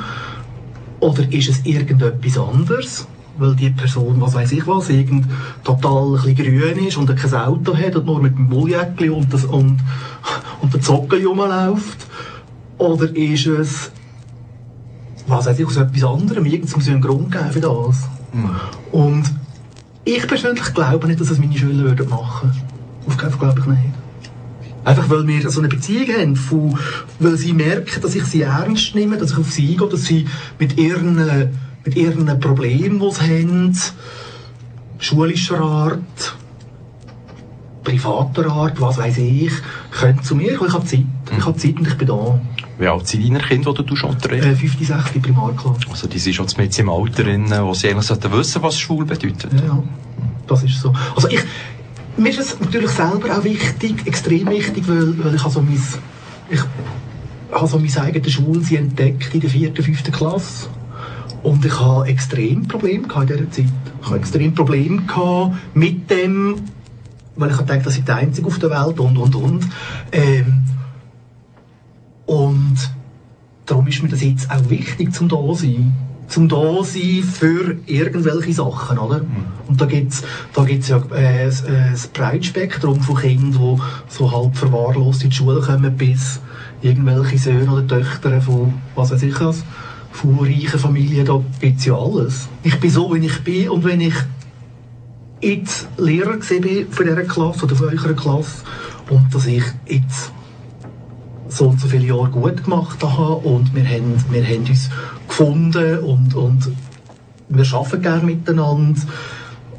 Oder 1.01 1.31
ist 1.31 1.49
es 1.49 1.65
irgendetwas 1.65 2.37
anderes? 2.37 3.07
Weil 3.37 3.55
die 3.55 3.69
Person, 3.69 4.19
was 4.19 4.33
weiß 4.33 4.53
ich 4.53 4.65
was, 4.65 4.89
irgend 4.89 5.27
total 5.63 6.17
ein 6.25 6.35
grün 6.35 6.87
ist 6.87 6.97
und 6.97 7.13
kein 7.15 7.33
Auto 7.35 7.75
hat 7.75 7.95
und 7.97 8.05
nur 8.05 8.21
mit 8.21 8.35
dem 8.35 8.47
Mulljäckchen 8.47 9.11
und, 9.11 9.31
das, 9.31 9.43
und, 9.43 9.77
und 10.61 10.73
der 10.73 10.81
Zocken 10.81 11.23
rumläuft? 11.25 12.07
Oder 12.77 13.15
ist 13.15 13.45
es, 13.47 13.91
was 15.27 15.45
weiß 15.45 15.59
ich, 15.59 15.67
aus 15.67 15.75
etwas 15.75 16.03
anderem? 16.03 16.45
Irgendwas 16.45 16.75
muss 16.77 16.87
einen 16.87 17.01
Grund 17.01 17.31
geben 17.31 17.51
für 17.51 17.59
das. 17.59 18.09
Und 18.91 19.23
ich 20.05 20.25
persönlich 20.25 20.73
glaube 20.73 21.07
nicht, 21.07 21.19
dass 21.19 21.31
es 21.31 21.37
meine 21.37 21.57
Schüler 21.57 21.83
würden 21.83 22.09
machen 22.09 22.51
Auf 23.05 23.17
keinen 23.17 23.31
Fall 23.31 23.39
glaube 23.39 23.59
ich 23.59 23.65
nicht. 23.65 23.96
Einfach 24.87 25.09
weil 25.09 25.27
wir 25.27 25.49
so 25.49 25.59
eine 25.59 25.67
Beziehung 25.67 26.07
haben, 26.17 26.35
von, 26.37 26.79
weil 27.19 27.35
sie 27.35 27.51
merken, 27.51 28.01
dass 28.01 28.15
ich 28.15 28.23
sie 28.23 28.43
ernst 28.43 28.95
nehme, 28.95 29.17
dass 29.17 29.31
ich 29.31 29.37
auf 29.37 29.51
sie 29.51 29.71
eingehe, 29.71 29.89
dass 29.89 30.05
sie 30.05 30.25
mit 30.59 30.77
ihren, 30.77 31.51
mit 31.83 31.95
ihren 31.97 32.39
Problemen, 32.39 32.97
die 33.01 33.11
sie 33.11 33.21
haben, 33.21 33.77
schulischer 34.97 35.59
Art, 35.59 36.37
privater 37.83 38.49
Art, 38.49 38.79
was 38.79 38.97
weiß 38.97 39.17
ich, 39.17 39.51
können 39.91 40.23
zu 40.23 40.35
mir 40.37 40.55
kommen. 40.55 40.69
Ich 40.69 40.75
habe 40.75 40.85
Zeit. 40.85 41.05
Ich 41.37 41.45
habe 41.45 41.57
Zeit 41.57 41.75
und 41.75 41.85
ich 41.85 41.97
bin 41.97 42.07
da. 42.07 42.39
Wie 42.79 42.87
alt 42.87 43.07
sind 43.07 43.25
deine 43.25 43.39
Kinder, 43.39 43.73
die 43.73 43.85
du 43.85 43.95
schon 43.97 44.11
unterrichtest? 44.11 44.63
Äh, 44.63 44.67
5. 44.69 44.87
6. 44.87 45.21
Primarklasse. 45.21 45.81
Also 45.89 46.07
die 46.07 46.19
sind 46.19 46.33
schon 46.33 46.47
mit 46.57 46.79
im 46.79 46.89
Alter, 46.89 47.23
drin, 47.23 47.53
wo 47.59 47.73
sie 47.73 47.89
eigentlich 47.89 48.05
sollten 48.05 48.31
wissen, 48.31 48.63
was 48.63 48.79
schwul 48.79 49.03
bedeutet. 49.03 49.51
Ja, 49.51 49.65
ja. 49.65 49.83
Das 50.47 50.63
ist 50.63 50.79
so. 50.79 50.93
Also 51.13 51.27
ich, 51.27 51.41
mir 52.17 52.29
ist 52.29 52.39
es 52.39 52.59
natürlich 52.59 52.91
selber 52.91 53.37
auch 53.37 53.43
wichtig, 53.43 54.05
extrem 54.05 54.49
wichtig, 54.49 54.87
weil, 54.87 55.23
weil 55.23 55.35
ich 55.35 55.43
habe 55.43 55.53
so 55.53 55.61
mein, 55.61 55.81
ich 56.49 56.59
habe 57.51 57.67
so 57.67 57.79
mein 57.79 57.97
eigenes 57.97 58.31
Schulsein 58.31 58.77
entdeckt 58.77 59.33
in 59.33 59.41
der 59.41 59.49
vierten, 59.49 59.83
fünften 59.83 60.11
Klasse. 60.11 60.67
Und 61.43 61.63
ich 61.63 61.79
habe 61.79 62.07
extrem 62.07 62.67
Probleme 62.67 63.07
in 63.07 63.27
dieser 63.27 63.51
Zeit. 63.51 63.65
Ich 64.01 64.07
habe 64.07 64.17
extrem 64.17 64.53
Probleme 64.53 65.03
mit 65.73 66.09
dem, 66.09 66.55
weil 67.35 67.51
ich 67.51 67.57
gedacht, 67.57 67.85
dass 67.85 67.97
ich 67.97 68.03
der 68.03 68.15
Einzige 68.15 68.47
auf 68.47 68.59
der 68.59 68.71
Welt 68.71 68.99
und, 68.99 69.17
und, 69.17 69.35
und. 69.35 69.67
Ähm, 70.11 70.63
und 72.25 72.75
darum 73.65 73.87
ist 73.87 74.01
mir 74.01 74.09
das 74.09 74.21
jetzt 74.21 74.49
auch 74.49 74.69
wichtig, 74.69 75.13
zum 75.13 75.29
da 75.29 75.37
sein. 75.53 75.93
Zum 76.27 76.49
da 76.49 76.83
sein 76.83 77.23
für 77.23 77.77
irgendwelche 77.85 78.53
Sachen, 78.53 78.97
oder? 78.97 79.21
Und 79.67 79.79
da 79.79 79.85
gibt's, 79.85 80.23
da 80.53 80.63
gibt's 80.63 80.89
ja 80.89 81.01
äh, 81.11 81.45
ein, 81.45 81.53
ein 81.67 81.95
breites 82.13 82.47
Spektrum 82.47 82.99
von 82.99 83.15
Kindern, 83.15 83.51
die 83.77 84.13
so 84.13 84.31
halb 84.31 84.57
verwahrlost 84.57 85.23
in 85.23 85.29
die 85.29 85.35
Schule 85.35 85.61
kommen, 85.61 85.95
bis 85.95 86.41
irgendwelche 86.81 87.37
Söhne 87.37 87.71
oder 87.71 87.87
Töchter 87.87 88.41
von, 88.41 88.73
was 88.95 89.11
weiß 89.11 89.23
ich 89.23 89.39
was, 89.39 89.63
von 90.11 90.39
reichen 90.39 90.79
Familien, 90.79 91.25
da 91.25 91.41
gibt's 91.59 91.85
ja 91.85 91.95
alles. 91.95 92.49
Ich 92.63 92.79
bin 92.79 92.89
so, 92.89 93.13
wie 93.13 93.25
ich 93.25 93.43
bin 93.43 93.69
und 93.69 93.83
wenn 93.83 94.01
ich 94.01 94.15
jetzt 95.41 95.87
Lehrer 95.97 96.37
bin 96.37 96.91
von 96.91 97.05
dieser 97.05 97.23
Klasse 97.23 97.65
oder 97.65 97.75
von 97.75 97.89
eurer 97.89 98.13
Klasse 98.13 98.63
und 99.09 99.33
dass 99.33 99.45
ich 99.45 99.63
jetzt 99.87 100.31
so 101.49 101.69
und 101.69 101.79
so 101.79 101.87
viele 101.87 102.05
Jahre 102.05 102.29
gut 102.29 102.63
gemacht 102.63 103.01
habe 103.03 103.35
und 103.35 103.73
wir 103.73 103.85
haben, 103.85 104.15
wir 104.29 104.43
haben 104.43 104.65
uns 104.65 104.89
gefunden 105.27 105.99
und, 105.99 106.35
und 106.35 106.71
wir 107.49 107.73
arbeiten 107.73 108.01
gerne 108.01 108.23
miteinander. 108.23 109.01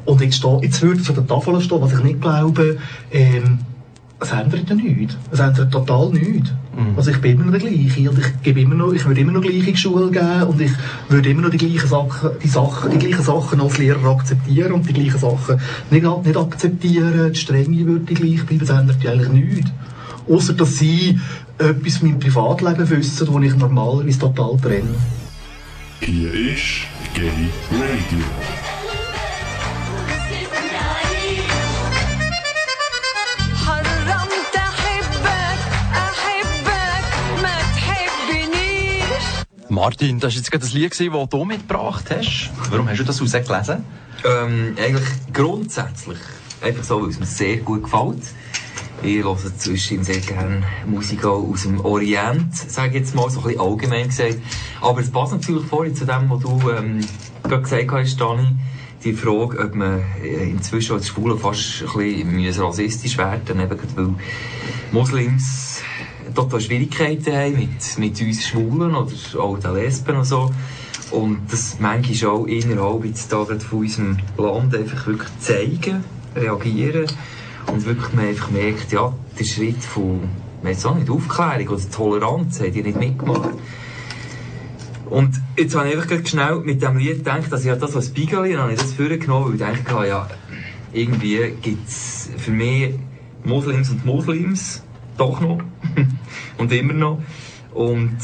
Und 0.05 0.21
jetzt, 0.21 0.43
jetzt 0.61 0.81
würde 0.81 1.01
es 1.01 1.09
an 1.09 1.15
der 1.15 1.27
Tafel 1.27 1.61
stehen, 1.61 1.81
was 1.81 1.93
ich 1.93 2.03
nicht 2.03 2.21
glaube, 2.21 2.77
ähm, 3.11 3.59
es 4.19 4.31
ändert 4.31 4.69
ja 4.69 4.75
nichts. 4.75 5.17
Es 5.31 5.39
ändert 5.39 5.71
total 5.71 6.09
nichts. 6.09 6.51
Also 6.95 7.11
ich 7.11 7.19
bin 7.19 7.33
immer 7.33 7.45
noch 7.45 7.51
der 7.51 7.59
gleiche 7.59 8.09
und 8.09 8.19
ich, 8.19 8.41
gebe 8.41 8.61
immer 8.61 8.75
noch, 8.75 8.93
ich 8.93 9.05
würde 9.05 9.19
immer 9.19 9.33
noch 9.33 9.41
gleiche 9.41 9.75
Schule 9.75 10.11
geben 10.11 10.43
und 10.43 10.61
ich 10.61 10.71
würde 11.09 11.29
immer 11.29 11.41
noch 11.41 11.49
die 11.49 11.57
gleichen 11.57 11.87
Sachen, 11.87 12.29
die 12.41 12.47
Sachen, 12.47 12.91
die 12.91 12.97
gleichen 12.97 13.23
Sachen 13.23 13.59
als 13.59 13.77
Lehrer 13.77 14.11
akzeptieren 14.11 14.71
und 14.71 14.87
die 14.87 14.93
gleichen 14.93 15.19
Sachen 15.19 15.59
nicht, 15.89 16.25
nicht 16.25 16.37
akzeptieren. 16.37 17.33
Die 17.33 17.39
Strenge 17.39 17.85
würde 17.85 18.13
gleich 18.13 18.45
bleiben, 18.45 18.63
es 18.63 18.69
ändert 18.69 19.03
ja 19.03 19.11
eigentlich 19.11 19.29
nichts. 19.29 19.71
Außer 20.29 20.53
dass 20.53 20.77
sie 20.77 21.19
etwas 21.57 21.97
von 21.97 22.09
meinem 22.09 22.19
Privatleben 22.19 22.89
wissen, 22.89 23.27
das 23.27 23.43
ich 23.43 23.55
normalerweise 23.57 24.19
total 24.19 24.57
trenne. 24.57 24.95
Hier 26.01 26.33
ist 26.33 26.87
Gay 27.13 27.49
Radio. 27.71 28.25
Martin, 39.67 40.19
das 40.19 40.33
war 40.33 40.37
jetzt 40.37 40.51
gerade 40.51 40.63
das 40.63 40.73
Lied, 40.73 40.91
das 40.91 41.29
du 41.29 41.45
mitgebracht 41.45 42.05
hast. 42.09 42.49
Warum 42.69 42.89
hast 42.89 42.99
du 42.99 43.03
das 43.03 43.21
rausgelesen? 43.21 43.83
Ähm, 44.25 44.75
eigentlich 44.77 45.07
grundsätzlich. 45.33 46.17
Einfach 46.61 46.83
so, 46.83 47.01
weil 47.01 47.09
es 47.09 47.19
mir 47.19 47.25
sehr 47.25 47.57
gut 47.57 47.83
gefällt. 47.83 48.23
Ich 49.01 49.23
höre 49.23 49.37
zwischen 49.57 50.03
sehr 50.03 50.19
gerne 50.19 50.61
Musik 50.85 51.23
aus 51.23 51.63
dem 51.63 51.79
Orient, 51.79 52.53
sage 52.53 52.89
ich 52.89 52.95
jetzt 52.95 53.15
mal, 53.15 53.29
so 53.29 53.39
ein 53.39 53.45
bisschen 53.45 53.61
allgemein 53.61 54.07
gesagt. 54.07 54.39
Aber 54.81 54.99
es 54.99 55.09
passt 55.09 55.31
natürlich 55.31 55.65
vorhin 55.67 55.95
zu 55.95 56.05
dem, 56.05 56.29
was 56.29 56.41
du 56.41 56.59
ähm, 56.69 56.99
gerade 57.41 57.61
gesagt 57.61 57.91
hast, 57.91 58.19
Dani. 58.19 58.47
Die 59.05 59.13
Frage, 59.13 59.59
ob 59.59 59.75
man 59.75 60.03
äh, 60.21 60.49
inzwischen 60.49 60.95
als 60.95 61.07
Schwule 61.07 61.37
fast 61.37 61.83
ein 61.95 62.43
bisschen 62.43 62.63
rassistisch 62.63 63.17
werden 63.17 63.61
eben 63.61 63.79
weil 63.95 64.13
Muslims 64.91 65.81
total 66.35 66.59
Schwierigkeiten 66.59 67.33
haben 67.33 67.57
mit, 67.57 67.97
mit 67.97 68.21
uns 68.21 68.47
Schwulen 68.47 68.95
oder 68.95 69.11
auch 69.39 69.59
den 69.59 69.75
Lesben 69.75 70.17
und 70.17 70.25
so. 70.25 70.51
Und 71.11 71.39
das 71.49 71.77
manchmal 71.79 72.31
auch 72.31 72.45
innerhalb 72.45 73.05
jetzt 73.05 73.31
da 73.31 73.45
von 73.45 73.57
unserem 73.71 74.17
Land 74.37 74.75
einfach 74.75 75.07
wirklich 75.07 75.29
zeigen, 75.39 76.03
reagieren. 76.35 77.07
Und 77.71 77.85
wirklich 77.85 78.13
man 78.13 78.27
einfach 78.27 78.51
merkt, 78.51 78.91
ja, 78.91 79.13
der 79.37 79.43
Schritt 79.43 79.83
von, 79.83 80.21
man 80.63 80.75
auch 80.75 80.95
nicht, 80.95 81.09
Aufklärung 81.09 81.67
oder 81.67 81.91
Toleranz 81.91 82.59
hat 82.59 82.73
die 82.73 82.81
nicht 82.81 82.99
mitgemacht. 82.99 83.51
Und 85.09 85.41
jetzt 85.57 85.75
habe 85.75 85.89
ich 85.89 85.97
einfach 85.97 86.27
schnell 86.27 86.59
mit 86.59 86.81
dem 86.81 86.97
Lied 86.97 87.17
gedacht, 87.17 87.51
dass 87.51 87.65
ich 87.65 87.73
das 87.73 87.95
als 87.95 88.07
Spiegel 88.07 88.57
habe 88.57 88.73
ich 88.73 88.79
das 88.79 88.93
vorgenommen, 88.93 89.59
weil 89.59 89.73
ich 89.73 89.83
dachte, 89.83 90.07
ja, 90.07 90.27
irgendwie 90.93 91.53
gibt's 91.61 92.29
für 92.37 92.51
mich 92.51 92.93
Moslems 93.43 93.89
und 93.89 94.05
Moslems 94.05 94.83
doch 95.17 95.39
noch 95.41 95.59
und 96.57 96.71
immer 96.71 96.93
noch. 96.93 97.21
Und 97.73 98.17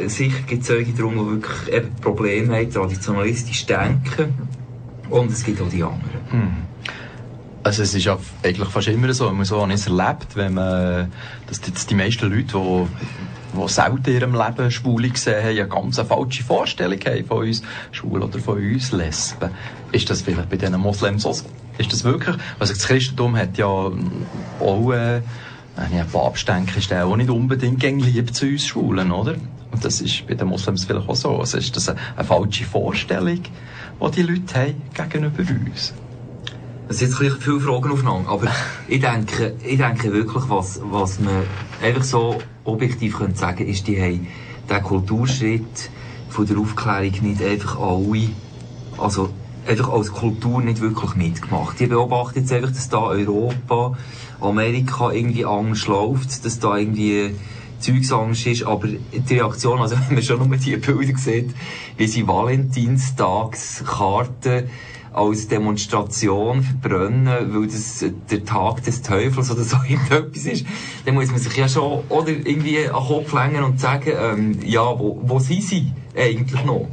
äh, 0.00 0.08
sicher 0.08 0.40
gibt 0.46 0.62
es 0.62 0.68
solche 0.68 0.92
drum, 0.92 1.14
die 1.14 1.42
wirklich 1.42 1.74
eben 1.74 1.94
Probleme 2.00 2.56
haben, 2.56 2.70
traditionalistisch 2.70 3.66
denken. 3.66 4.34
Und 5.08 5.30
es 5.30 5.44
gibt 5.44 5.60
auch 5.60 5.68
die 5.68 5.82
anderen. 5.82 6.67
Also 7.68 7.82
es 7.82 7.92
ist 7.92 8.04
ja 8.06 8.18
eigentlich 8.42 8.70
fast 8.70 8.88
immer 8.88 9.12
so, 9.12 9.30
man 9.30 9.44
so 9.44 9.66
es 9.66 9.86
erlebt, 9.86 10.36
wenn 10.36 10.54
man, 10.54 11.12
dass 11.48 11.60
jetzt 11.66 11.90
die 11.90 11.94
meisten 11.94 12.30
Leute, 12.30 12.54
die 12.54 12.86
die 13.54 13.68
selten 13.68 14.06
in 14.06 14.14
ihrem 14.14 14.34
Leben 14.34 14.70
Schwule 14.70 15.10
gesehen 15.10 15.44
haben, 15.44 15.50
eine 15.50 15.68
ganz 15.68 16.00
falsche 16.00 16.42
Vorstellung 16.44 16.98
haben 17.04 17.26
von 17.26 17.46
uns 17.46 17.60
Schwulen 17.92 18.22
oder 18.22 18.38
von 18.38 18.56
uns 18.56 18.92
Lesben. 18.92 19.50
Ist 19.92 20.08
das 20.08 20.22
vielleicht 20.22 20.48
bei 20.48 20.56
diesen 20.56 20.80
Moslems 20.80 21.24
so? 21.24 21.36
Ist 21.76 21.92
das 21.92 22.04
wirklich? 22.04 22.36
Also 22.58 22.72
das 22.72 22.86
Christentum 22.86 23.36
hat 23.36 23.58
ja 23.58 23.66
auch, 23.66 23.92
äh, 24.92 25.20
wenn 25.76 25.92
ich 25.92 26.00
an 26.00 26.08
Papst 26.10 26.48
denke, 26.48 26.78
ist 26.78 26.90
auch 26.90 27.16
nicht 27.16 27.28
unbedingt 27.28 27.80
gegen 27.80 28.00
lieb 28.00 28.34
zu 28.34 28.46
uns 28.46 28.66
Schwulen, 28.66 29.12
oder? 29.12 29.34
Und 29.72 29.84
das 29.84 30.00
ist 30.00 30.26
bei 30.26 30.32
den 30.32 30.48
Moslems 30.48 30.86
vielleicht 30.86 31.06
auch 31.06 31.14
so. 31.14 31.38
Also 31.38 31.58
ist 31.58 31.76
das 31.76 31.90
eine, 31.90 31.98
eine 32.16 32.24
falsche 32.24 32.64
Vorstellung, 32.64 33.42
die 33.42 34.10
die 34.12 34.22
Leute 34.22 34.54
haben 34.54 35.10
gegenüber 35.10 35.42
uns? 35.70 35.92
Es 36.90 37.00
sind 37.00 37.10
jetzt 37.20 37.42
viele 37.42 37.60
Fragen 37.60 37.90
aufeinander, 37.90 38.30
aber 38.30 38.50
ich 38.88 39.00
denke, 39.00 39.56
ich 39.62 39.76
denke 39.76 40.10
wirklich, 40.10 40.44
was, 40.48 40.80
was 40.82 41.20
man 41.20 41.42
einfach 41.82 42.02
so 42.02 42.38
objektiv 42.64 43.18
könnte 43.18 43.38
sagen, 43.38 43.66
ist, 43.66 43.86
die 43.86 44.00
haben 44.00 44.26
den 44.70 44.82
Kulturschritt 44.82 45.90
von 46.30 46.46
der 46.46 46.56
Aufklärung 46.56 47.12
nicht 47.22 47.42
einfach 47.42 47.78
alle, 47.78 48.30
also 48.96 49.28
einfach 49.66 49.90
als 49.90 50.10
Kultur 50.12 50.62
nicht 50.62 50.80
wirklich 50.80 51.14
mitgemacht. 51.14 51.78
Die 51.78 51.88
beobachten 51.88 52.38
jetzt 52.40 52.52
einfach, 52.52 52.70
dass 52.70 52.88
da 52.88 53.02
Europa, 53.02 53.98
Amerika 54.40 55.12
irgendwie 55.12 55.44
anders 55.44 55.86
läuft, 55.88 56.42
dass 56.46 56.58
da 56.58 56.78
irgendwie 56.78 57.34
Zeugs 57.80 58.10
anders 58.12 58.46
ist, 58.46 58.64
aber 58.64 58.88
die 58.88 59.34
Reaktion, 59.34 59.78
also 59.78 59.94
wenn 60.08 60.14
man 60.14 60.22
schon 60.22 60.38
nur 60.38 60.48
die 60.56 60.78
Bilder 60.78 61.18
sieht, 61.18 61.50
wie 61.98 62.06
sie 62.06 62.26
Valentinstagskarten 62.26 64.70
als 65.18 65.48
Demonstration 65.48 66.62
verbrennen, 66.62 67.52
weil 67.52 67.66
das 67.66 68.04
der 68.30 68.44
Tag 68.44 68.84
des 68.84 69.02
Teufels 69.02 69.50
oder 69.50 69.62
so 69.62 69.76
irgendetwas 69.88 70.46
ist, 70.46 70.64
dann 71.04 71.14
muss 71.14 71.30
man 71.30 71.38
sich 71.38 71.56
ja 71.56 71.68
schon 71.68 72.04
oder 72.08 72.28
irgendwie 72.28 72.78
an 72.78 72.84
den 72.84 72.92
Kopf 72.92 73.32
längen 73.32 73.64
und 73.64 73.80
sagen, 73.80 74.12
ähm, 74.16 74.58
ja, 74.64 74.98
wo, 74.98 75.20
wo 75.24 75.38
sind 75.38 75.62
sie 75.62 75.92
eigentlich 76.16 76.64
noch? 76.64 76.88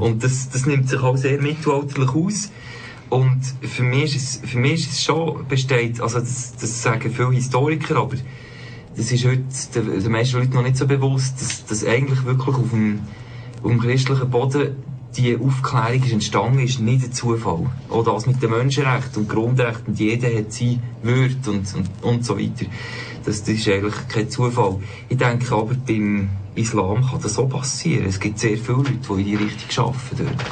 Und 0.00 0.24
das, 0.24 0.50
das 0.50 0.66
nimmt 0.66 0.88
sich 0.88 1.00
auch 1.00 1.16
sehr 1.16 1.40
mittelalterlich 1.40 2.10
aus. 2.10 2.50
Und 3.08 3.40
für 3.62 3.82
mich 3.82 4.16
ist 4.16 4.42
es, 4.42 4.50
für 4.50 4.58
mich 4.58 4.86
ist 4.86 4.92
es 4.92 5.02
schon 5.02 5.46
besteht, 5.48 6.00
also 6.00 6.20
das, 6.20 6.54
das 6.56 6.82
sagen 6.82 7.10
viele 7.12 7.32
Historiker, 7.32 7.96
aber 7.96 8.16
das 8.96 9.12
ist 9.12 9.24
heute 9.24 9.42
den, 9.74 10.02
den 10.02 10.12
meisten 10.12 10.38
Leuten 10.38 10.54
noch 10.54 10.62
nicht 10.62 10.76
so 10.76 10.86
bewusst, 10.86 11.40
dass, 11.40 11.64
dass 11.66 11.84
eigentlich 11.84 12.24
wirklich 12.24 12.56
auf 12.56 12.70
dem, 12.70 13.00
auf 13.62 13.70
dem 13.70 13.80
christlichen 13.80 14.30
Boden 14.30 14.76
die 15.16 15.36
Aufklärung 15.36 16.02
ist 16.04 16.12
entstanden, 16.12 16.60
ist 16.60 16.80
nicht 16.80 17.04
ein 17.04 17.12
Zufall. 17.12 17.66
Auch 17.88 18.04
das 18.04 18.26
mit 18.26 18.42
den 18.42 18.50
Menschenrechten 18.50 19.22
und 19.22 19.28
Grundrechten, 19.28 19.88
und 19.88 20.00
jeder 20.00 20.28
hat 20.36 20.52
sein 20.52 20.82
Würde 21.02 21.50
und, 21.50 21.74
und, 21.74 21.88
und 22.02 22.24
so 22.24 22.38
weiter. 22.38 22.66
Das, 23.24 23.40
das 23.40 23.50
ist 23.50 23.68
eigentlich 23.68 23.94
kein 24.08 24.30
Zufall. 24.30 24.76
Ich 25.08 25.16
denke 25.18 25.54
aber, 25.54 25.74
beim 25.74 26.30
Islam 26.54 27.04
kann 27.06 27.20
das 27.22 27.34
so 27.34 27.46
passieren. 27.46 28.06
Es 28.06 28.20
gibt 28.20 28.38
sehr 28.38 28.56
viele 28.56 28.78
Leute, 28.78 28.92
die 28.92 29.12
in 29.12 29.24
die 29.24 29.36
Richtung 29.36 29.84
arbeiten 29.86 30.16
dort. 30.18 30.46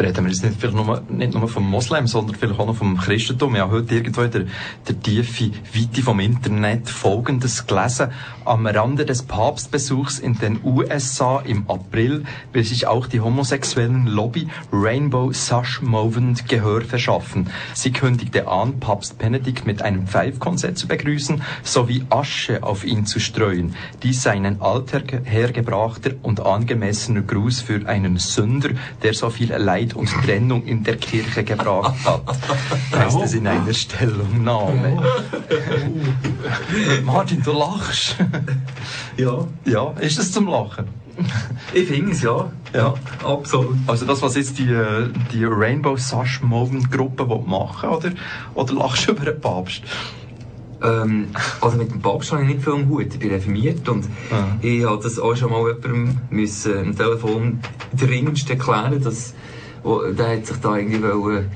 reden 0.00 0.24
wir 0.24 0.30
jetzt 0.30 0.44
nicht, 0.44 0.60
vielleicht 0.60 0.76
nur, 0.76 1.02
nicht 1.08 1.34
nur 1.34 1.48
vom 1.48 1.68
Moslem, 1.68 2.06
sondern 2.06 2.36
vielleicht 2.36 2.58
auch 2.58 2.66
noch 2.66 2.76
vom 2.76 2.96
Christentum. 2.96 3.54
Ich 3.54 3.60
habe 3.60 3.72
heute 3.72 3.94
irgendwo 3.94 4.22
in 4.22 4.30
der, 4.30 4.44
der 4.86 5.00
tiefen 5.00 5.52
Weite 5.74 6.02
vom 6.02 6.20
Internet 6.20 6.88
Folgendes 6.88 7.66
gelesen. 7.66 8.10
Am 8.46 8.64
Rande 8.64 9.04
des 9.04 9.24
Papstbesuchs 9.24 10.20
in 10.20 10.38
den 10.38 10.60
USA 10.62 11.40
im 11.40 11.68
April 11.68 12.22
will 12.52 12.62
sich 12.62 12.86
auch 12.86 13.08
die 13.08 13.20
homosexuellen 13.20 14.06
Lobby 14.06 14.46
Rainbow 14.72 15.32
Sash 15.32 15.82
Movement 15.82 16.48
Gehör 16.48 16.82
verschaffen. 16.82 17.50
Sie 17.74 17.90
kündigte 17.90 18.46
an, 18.46 18.78
Papst 18.78 19.18
Benedikt 19.18 19.66
mit 19.66 19.82
einem 19.82 20.06
Pfeifkonzert 20.06 20.78
zu 20.78 20.86
begrüßen, 20.86 21.42
sowie 21.64 22.04
Asche 22.08 22.62
auf 22.62 22.84
ihn 22.84 23.04
zu 23.04 23.18
streuen. 23.18 23.74
Dies 24.04 24.22
sei 24.22 24.34
ein 24.34 24.60
alter, 24.60 25.02
hergebrachter 25.24 26.12
und 26.22 26.38
angemessener 26.38 27.22
Gruß 27.22 27.62
für 27.62 27.88
einen 27.88 28.18
Sünder, 28.18 28.70
der 29.02 29.14
so 29.14 29.28
viel 29.28 29.52
Leid 29.52 29.94
und 29.94 30.08
Trennung 30.24 30.64
in 30.64 30.84
der 30.84 30.98
Kirche 30.98 31.42
gebracht 31.42 31.96
hat. 32.04 32.22
Heißt 32.94 33.18
es 33.24 33.34
in 33.34 33.48
einer 33.48 33.74
Stellungnahme. 33.74 35.02
Martin, 37.02 37.42
du 37.42 37.50
lachst. 37.50 38.16
Ja. 39.16 39.46
Ja, 39.64 39.92
ist 40.00 40.18
es 40.18 40.32
zum 40.32 40.46
Lachen? 40.48 40.86
Ich 41.72 41.88
finde 41.88 42.12
es, 42.12 42.22
ja. 42.22 42.50
Ja. 42.74 42.94
Absolut. 43.24 43.76
Also 43.86 44.04
das, 44.04 44.20
was 44.20 44.36
jetzt 44.36 44.58
die, 44.58 44.76
die 45.32 45.44
Rainbow 45.44 45.96
Sash 45.96 46.42
Movement 46.42 46.90
Gruppe 46.92 47.24
machen 47.46 47.88
oder, 47.88 48.10
oder 48.54 48.74
lachst 48.74 49.08
du 49.08 49.12
über 49.12 49.24
den 49.24 49.40
Papst? 49.40 49.82
Ähm, 50.82 51.28
also 51.62 51.78
mit 51.78 51.90
dem 51.90 52.02
Papst 52.02 52.32
habe 52.32 52.42
ich 52.42 52.48
nicht 52.48 52.62
viel 52.62 52.74
am 52.74 52.88
Hut. 52.90 53.06
Ich 53.14 53.18
bin 53.18 53.30
reformiert 53.30 53.88
und 53.88 54.04
Ah. 54.30 54.56
ich 54.60 54.84
habe 54.84 55.02
das 55.02 55.18
auch 55.18 55.34
schon 55.34 55.50
mal 55.50 55.66
jemandem 55.66 56.18
müssen 56.28 56.76
am 56.78 56.96
Telefon 56.96 57.60
dringendst 57.98 58.50
erklären, 58.50 59.02
dass 59.02 59.32
der 59.84 60.36
hat 60.36 60.46
sich 60.46 60.56
da 60.58 60.76
irgendwie 60.76 61.02
wollen, 61.02 61.50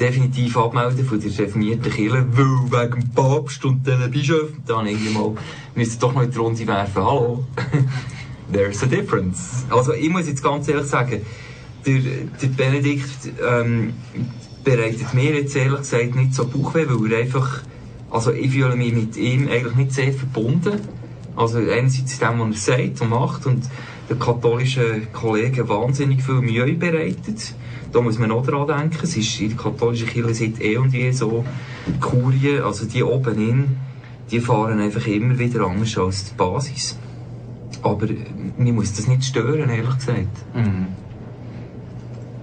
definitiv 0.00 0.56
abmelden 0.56 1.04
von 1.04 1.20
der 1.20 1.38
reformierten 1.38 1.92
Kirche, 1.92 2.26
weil 2.32 2.88
wegen 2.88 3.00
dem 3.00 3.10
Papst 3.10 3.64
und 3.64 3.86
den 3.86 4.10
Bischöfen. 4.10 4.62
Da 4.66 4.78
habe 4.78 4.88
ich 4.88 4.94
irgendwie 4.94 5.18
mal 5.18 5.34
müssen 5.74 6.00
doch 6.00 6.14
noch 6.14 6.22
in 6.22 6.30
die 6.30 6.38
Runde 6.38 6.66
werfen. 6.66 7.04
Hallo, 7.04 7.44
there's 8.52 8.82
a 8.82 8.86
difference. 8.86 9.66
Also 9.68 9.92
ich 9.92 10.08
muss 10.08 10.26
jetzt 10.26 10.42
ganz 10.42 10.68
ehrlich 10.68 10.86
sagen, 10.86 11.20
der, 11.86 12.00
der 12.42 12.48
Benedikt 12.48 13.32
ähm, 13.46 13.94
bereitet 14.64 15.14
mir 15.14 15.34
jetzt 15.34 15.54
ehrlich 15.54 15.80
gesagt 15.80 16.14
nicht 16.14 16.34
so 16.34 16.46
Bauchweh, 16.46 16.86
weil 16.88 17.12
er 17.12 17.20
einfach, 17.20 17.62
also 18.10 18.32
ich 18.32 18.50
fühle 18.50 18.76
mich 18.76 18.92
mit 18.92 19.16
ihm 19.16 19.48
eigentlich 19.48 19.74
nicht 19.76 19.92
sehr 19.92 20.12
verbunden. 20.12 20.80
Also 21.36 21.58
einerseits 21.58 22.18
dem, 22.18 22.40
was 22.40 22.68
er 22.68 22.76
sagt 22.76 23.00
und 23.00 23.08
macht 23.10 23.46
und 23.46 23.62
den 24.10 24.18
katholischen 24.18 25.12
Kollegen 25.12 25.68
wahnsinnig 25.68 26.22
viel 26.22 26.40
Mühe 26.40 26.74
bereitet. 26.74 27.54
Da 27.92 28.00
muss 28.00 28.18
man 28.18 28.32
auch 28.32 28.44
dran 28.44 28.66
denken, 28.66 28.98
es 29.02 29.16
ist 29.16 29.40
in 29.40 29.50
der 29.50 29.58
katholischen 29.58 30.08
Kirche 30.08 30.34
seit 30.34 30.60
eh 30.60 30.76
und 30.76 30.92
je 30.92 31.10
so, 31.12 31.44
Kurien, 32.00 32.62
also 32.62 32.86
die 32.86 33.02
oben 33.02 33.38
in, 33.48 33.76
die 34.30 34.40
fahren 34.40 34.80
einfach 34.80 35.06
immer 35.06 35.38
wieder 35.38 35.66
anders 35.66 35.96
als 35.96 36.24
die 36.24 36.34
Basis. 36.34 36.98
Aber 37.82 38.06
mir 38.58 38.72
muss 38.72 38.92
das 38.92 39.06
nicht 39.06 39.24
stören, 39.24 39.70
ehrlich 39.70 39.96
gesagt. 39.96 40.36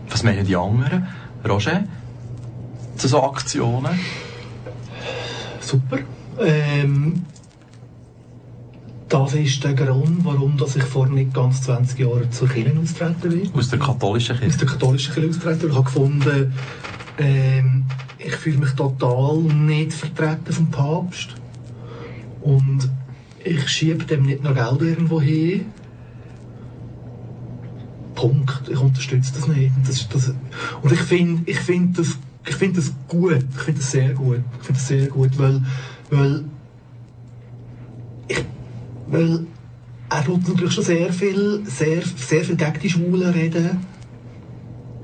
Was 0.10 0.24
meinen 0.24 0.46
die 0.46 0.56
anderen? 0.56 1.08
Roger? 1.48 1.84
Zu 2.96 3.08
so 3.08 3.24
Aktionen? 3.24 4.00
Super. 5.60 6.00
Ähm, 6.40 7.26
Das 9.10 9.34
ist 9.34 9.64
der 9.64 9.74
Grund, 9.74 10.26
warum 10.26 10.58
dass 10.58 10.76
ich 10.76 10.84
vor 10.84 11.08
nicht 11.08 11.34
ganz 11.34 11.62
20 11.62 12.00
Jahren 12.00 12.30
zur 12.32 12.50
Kirche 12.50 12.78
austreten 12.78 13.30
bin. 13.30 13.54
Aus 13.54 13.70
der 13.70 13.80
katholischen 13.80 14.36
Aus 14.36 14.42
Kirche. 14.42 14.58
der 14.58 14.68
katholischen 14.68 15.14
Kirche 15.14 15.30
austreten. 15.30 15.68
Ich 15.70 15.76
habe 15.76 15.86
gefunden, 15.86 16.54
ähm, 17.18 17.86
ich 18.18 18.36
fühle 18.36 18.58
mich 18.58 18.72
total 18.72 19.38
nicht 19.38 19.94
vertreten 19.94 20.52
vom 20.52 20.72
Papst. 20.72 21.36
Und 22.42 22.90
ich 23.44 23.68
schiebe 23.70 24.04
dem 24.04 24.24
nicht 24.24 24.44
noch 24.44 24.54
Geld 24.54 24.82
irgendwo 24.82 25.22
hin. 25.22 25.66
Punkt. 28.14 28.68
Ich 28.70 28.80
unterstütze 28.80 29.32
das 29.34 29.48
nicht. 29.48 29.74
Und, 29.76 29.88
das, 29.88 30.10
das, 30.10 30.34
und 30.82 30.92
ich 30.92 31.00
finde 31.00 31.50
ich 31.50 31.60
find 31.60 31.98
das, 31.98 32.18
ich 32.46 32.56
find 32.56 32.78
das 32.78 32.92
gut. 33.08 33.46
Ich 33.56 33.62
finde 33.62 33.80
das 33.80 33.92
sehr 33.92 34.14
gut. 34.14 34.40
Ich 34.60 34.66
finde 34.66 34.80
das 34.80 34.88
sehr 34.88 35.08
gut, 35.08 35.38
weil, 35.38 35.62
weil, 36.10 36.44
ich, 38.28 38.44
weil 39.10 39.46
er 40.10 40.24
tut 40.24 40.48
natürlich 40.48 40.74
schon 40.74 40.84
sehr 40.84 41.12
viel, 41.12 41.62
sehr, 41.66 42.02
sehr 42.16 42.44
viel 42.44 42.56
gegen 42.56 42.80
die 42.82 42.90
Schwulen 42.90 43.32
reden. 43.32 43.86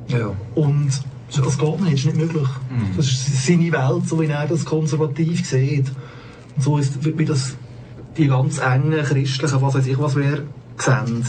Ja. 0.07 0.31
Und 0.55 0.89
das 1.35 1.57
geht 1.57 1.81
nicht, 1.81 1.93
das 1.93 1.99
ist 1.99 2.05
nicht 2.05 2.17
möglich. 2.17 2.47
Das 2.95 3.07
ist 3.07 3.45
seine 3.45 3.71
Welt, 3.71 4.07
so 4.07 4.19
wie 4.21 4.27
er 4.27 4.47
das 4.47 4.65
konservativ 4.65 5.45
sieht. 5.45 5.91
Und 6.55 6.63
so 6.63 6.77
ist, 6.77 7.03
wie 7.03 7.25
das 7.25 7.55
die 8.17 8.27
ganz 8.27 8.59
engen 8.59 9.03
christlichen, 9.03 9.61
was 9.61 9.73
weiß 9.73 9.87
ich 9.87 9.97
was 9.99 10.15
wer, 10.15 10.43
sehen. 10.77 11.25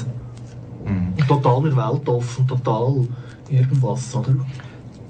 Und 1.17 1.27
total 1.27 1.63
nicht 1.63 1.77
weltoffen, 1.77 2.47
total 2.47 3.09
irgendwas, 3.49 4.15
oder? 4.15 4.37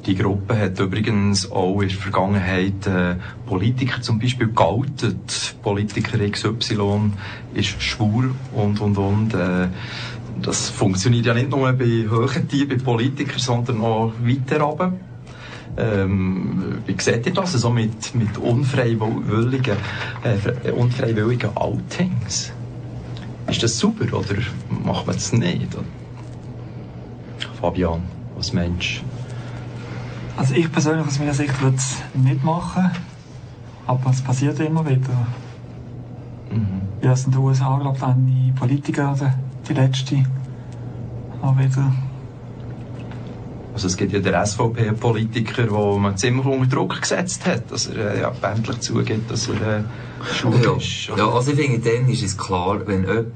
Die 0.06 0.14
Gruppe 0.14 0.58
hat 0.58 0.78
übrigens 0.80 1.50
auch 1.50 1.80
in 1.80 1.88
der 1.88 1.96
Vergangenheit 1.96 2.86
äh, 2.86 3.16
Politiker 3.46 4.02
zum 4.02 4.18
Beispiel 4.18 4.48
geoutet. 4.48 5.56
Politiker 5.62 6.18
XY 6.18 7.12
ist 7.54 7.80
schwul 7.82 8.34
und 8.54 8.80
und 8.80 8.98
und. 8.98 9.34
Äh, 9.34 9.68
das 10.42 10.68
funktioniert 10.68 11.24
ja 11.26 11.32
nicht 11.32 11.48
nur 11.48 11.72
bei 11.72 12.06
hohen 12.10 12.48
Tieren, 12.48 12.68
bei 12.68 12.76
Politikern, 12.76 13.38
sondern 13.38 13.80
auch 13.80 14.12
weiter 14.20 14.60
runter. 14.60 14.92
Ähm, 15.76 16.78
wie 16.86 16.94
seht 17.00 17.26
ihr 17.26 17.32
das? 17.32 17.52
So 17.52 17.70
mit, 17.70 18.14
mit 18.14 18.36
unfreiwilligen, 18.36 19.76
äh, 20.22 20.36
fre- 20.36 20.70
unfreiwilligen 20.72 21.56
Outings? 21.56 22.52
Ist 23.48 23.62
das 23.62 23.78
super 23.78 24.04
oder 24.18 24.36
macht 24.84 25.06
man 25.06 25.16
das 25.16 25.32
nicht? 25.32 25.68
Fabian, 27.60 28.02
meinst 28.52 29.00
du? 29.00 29.23
Also 30.36 30.54
ich 30.54 30.70
persönlich 30.70 31.06
aus 31.06 31.18
meiner 31.18 31.34
Sicht 31.34 31.60
würde 31.62 31.76
es 31.76 31.96
nicht 32.14 32.42
machen, 32.44 32.90
aber 33.86 34.10
es 34.10 34.20
passiert 34.20 34.58
immer 34.60 34.84
wieder. 34.84 35.26
Ja, 37.02 37.12
es 37.12 37.22
sind 37.22 37.34
in 37.34 37.40
den 37.40 37.46
USA, 37.48 37.76
glaube 37.78 37.96
ich, 37.96 38.02
eine 38.02 38.52
Politiker, 38.58 39.12
oder 39.12 39.34
die 39.68 39.74
letzte, 39.74 40.24
auch 41.42 41.56
wieder. 41.58 41.92
Also 43.74 43.88
es 43.88 43.96
gibt 43.96 44.12
ja 44.12 44.20
den 44.20 44.34
SVP-Politiker, 44.46 45.68
wo 45.70 45.98
man 45.98 46.16
ziemlich 46.16 46.46
unter 46.46 46.66
Druck 46.76 47.00
gesetzt 47.00 47.44
hat, 47.44 47.70
dass 47.72 47.86
er 47.88 48.14
äh, 48.14 48.20
ja, 48.20 48.32
endlich 48.42 48.78
zugibt, 48.80 49.28
dass 49.30 49.48
er 49.48 49.78
äh, 49.78 49.82
schwul 50.32 50.60
Ja. 50.64 50.72
ist. 50.76 51.08
ja, 51.16 51.28
also 51.28 51.50
ich 51.52 51.58
finde, 51.58 51.78
dann 51.90 52.08
ist 52.08 52.22
es 52.22 52.38
klar, 52.38 52.86
wenn 52.86 53.02
jemand 53.04 53.26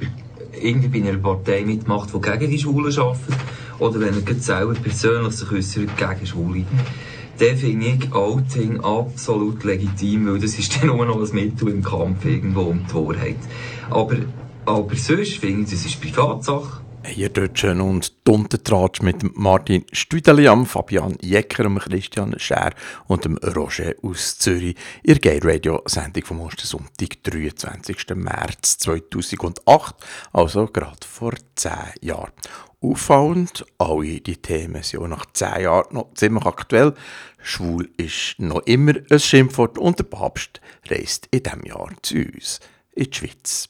irgendwie 0.53 1.01
bei 1.01 1.09
einer 1.09 1.19
Partei 1.19 1.65
mitmacht, 1.65 2.11
die 2.15 2.21
gegen 2.21 2.51
die 2.51 2.59
Schwulen 2.59 2.97
arbeitet, 2.99 3.37
oder 3.79 4.01
wenn 4.01 4.27
er 4.27 4.35
selber 4.35 4.75
persönlich 4.75 5.35
sich 5.35 5.51
äußert 5.51 5.97
gegen 5.97 6.27
Schwule, 6.27 6.65
dann 7.39 7.57
finde 7.57 7.87
ich 7.87 8.13
Outing 8.13 8.81
absolut 8.81 9.63
legitim, 9.63 10.27
weil 10.27 10.41
das 10.41 10.59
ist 10.59 10.77
dann 10.83 10.89
nur 10.89 11.07
noch 11.07 11.21
ein 11.21 11.35
Mittel 11.35 11.69
im 11.69 11.83
Kampf 11.83 12.25
irgendwo 12.25 12.63
um 12.63 12.85
die 12.85 12.95
Wahrheit. 12.95 13.39
Aber, 13.91 14.17
aber 14.67 14.97
sonst 14.97 15.39
finde 15.39 15.63
ich, 15.63 15.71
das 15.71 15.85
ist 15.85 16.01
Privatsache. 16.01 16.83
Ihr 17.17 17.29
Deutschen 17.29 17.81
und 17.81 18.27
Duntentratsch 18.27 19.03
mit 19.03 19.37
Martin 19.37 19.85
Stüdeliam, 19.93 20.67
Fabian 20.67 21.17
Jecker, 21.21 21.63
dem 21.63 21.79
Christian 21.79 22.39
Scher 22.39 22.73
und 23.07 23.25
dem 23.25 23.37
Roger 23.39 23.95
aus 24.03 24.39
Zürich. 24.39 24.77
Ihr 25.03 25.19
Gay 25.19 25.41
Radio 25.43 25.83
Sendung 25.87 26.25
vom 26.25 26.41
Ostersonntag, 26.41 27.23
23. 27.23 28.15
März 28.15 28.79
2008, 28.79 29.95
also 30.33 30.67
gerade 30.67 31.07
vor 31.07 31.33
10 31.55 31.73
Jahren. 32.03 32.33
Auffallend, 32.81 33.65
alle 33.79 34.21
die 34.21 34.37
Themen 34.37 34.83
sind 34.83 35.01
auch 35.01 35.09
nach 35.09 35.27
10 35.33 35.63
Jahren 35.63 35.95
noch 35.95 36.15
ziemlich 36.15 36.47
aktuell. 36.47 36.95
Schwul 37.43 37.89
ist 37.97 38.37
noch 38.39 38.63
immer 38.67 38.95
ein 39.11 39.19
Schimpfwort 39.19 39.79
und 39.79 39.99
der 39.99 40.05
Papst 40.05 40.61
reist 40.89 41.29
in 41.31 41.43
diesem 41.43 41.65
Jahr 41.65 41.91
zu 42.03 42.19
uns 42.19 42.61
in 42.95 43.11
die 43.11 43.17
Schweiz. 43.17 43.69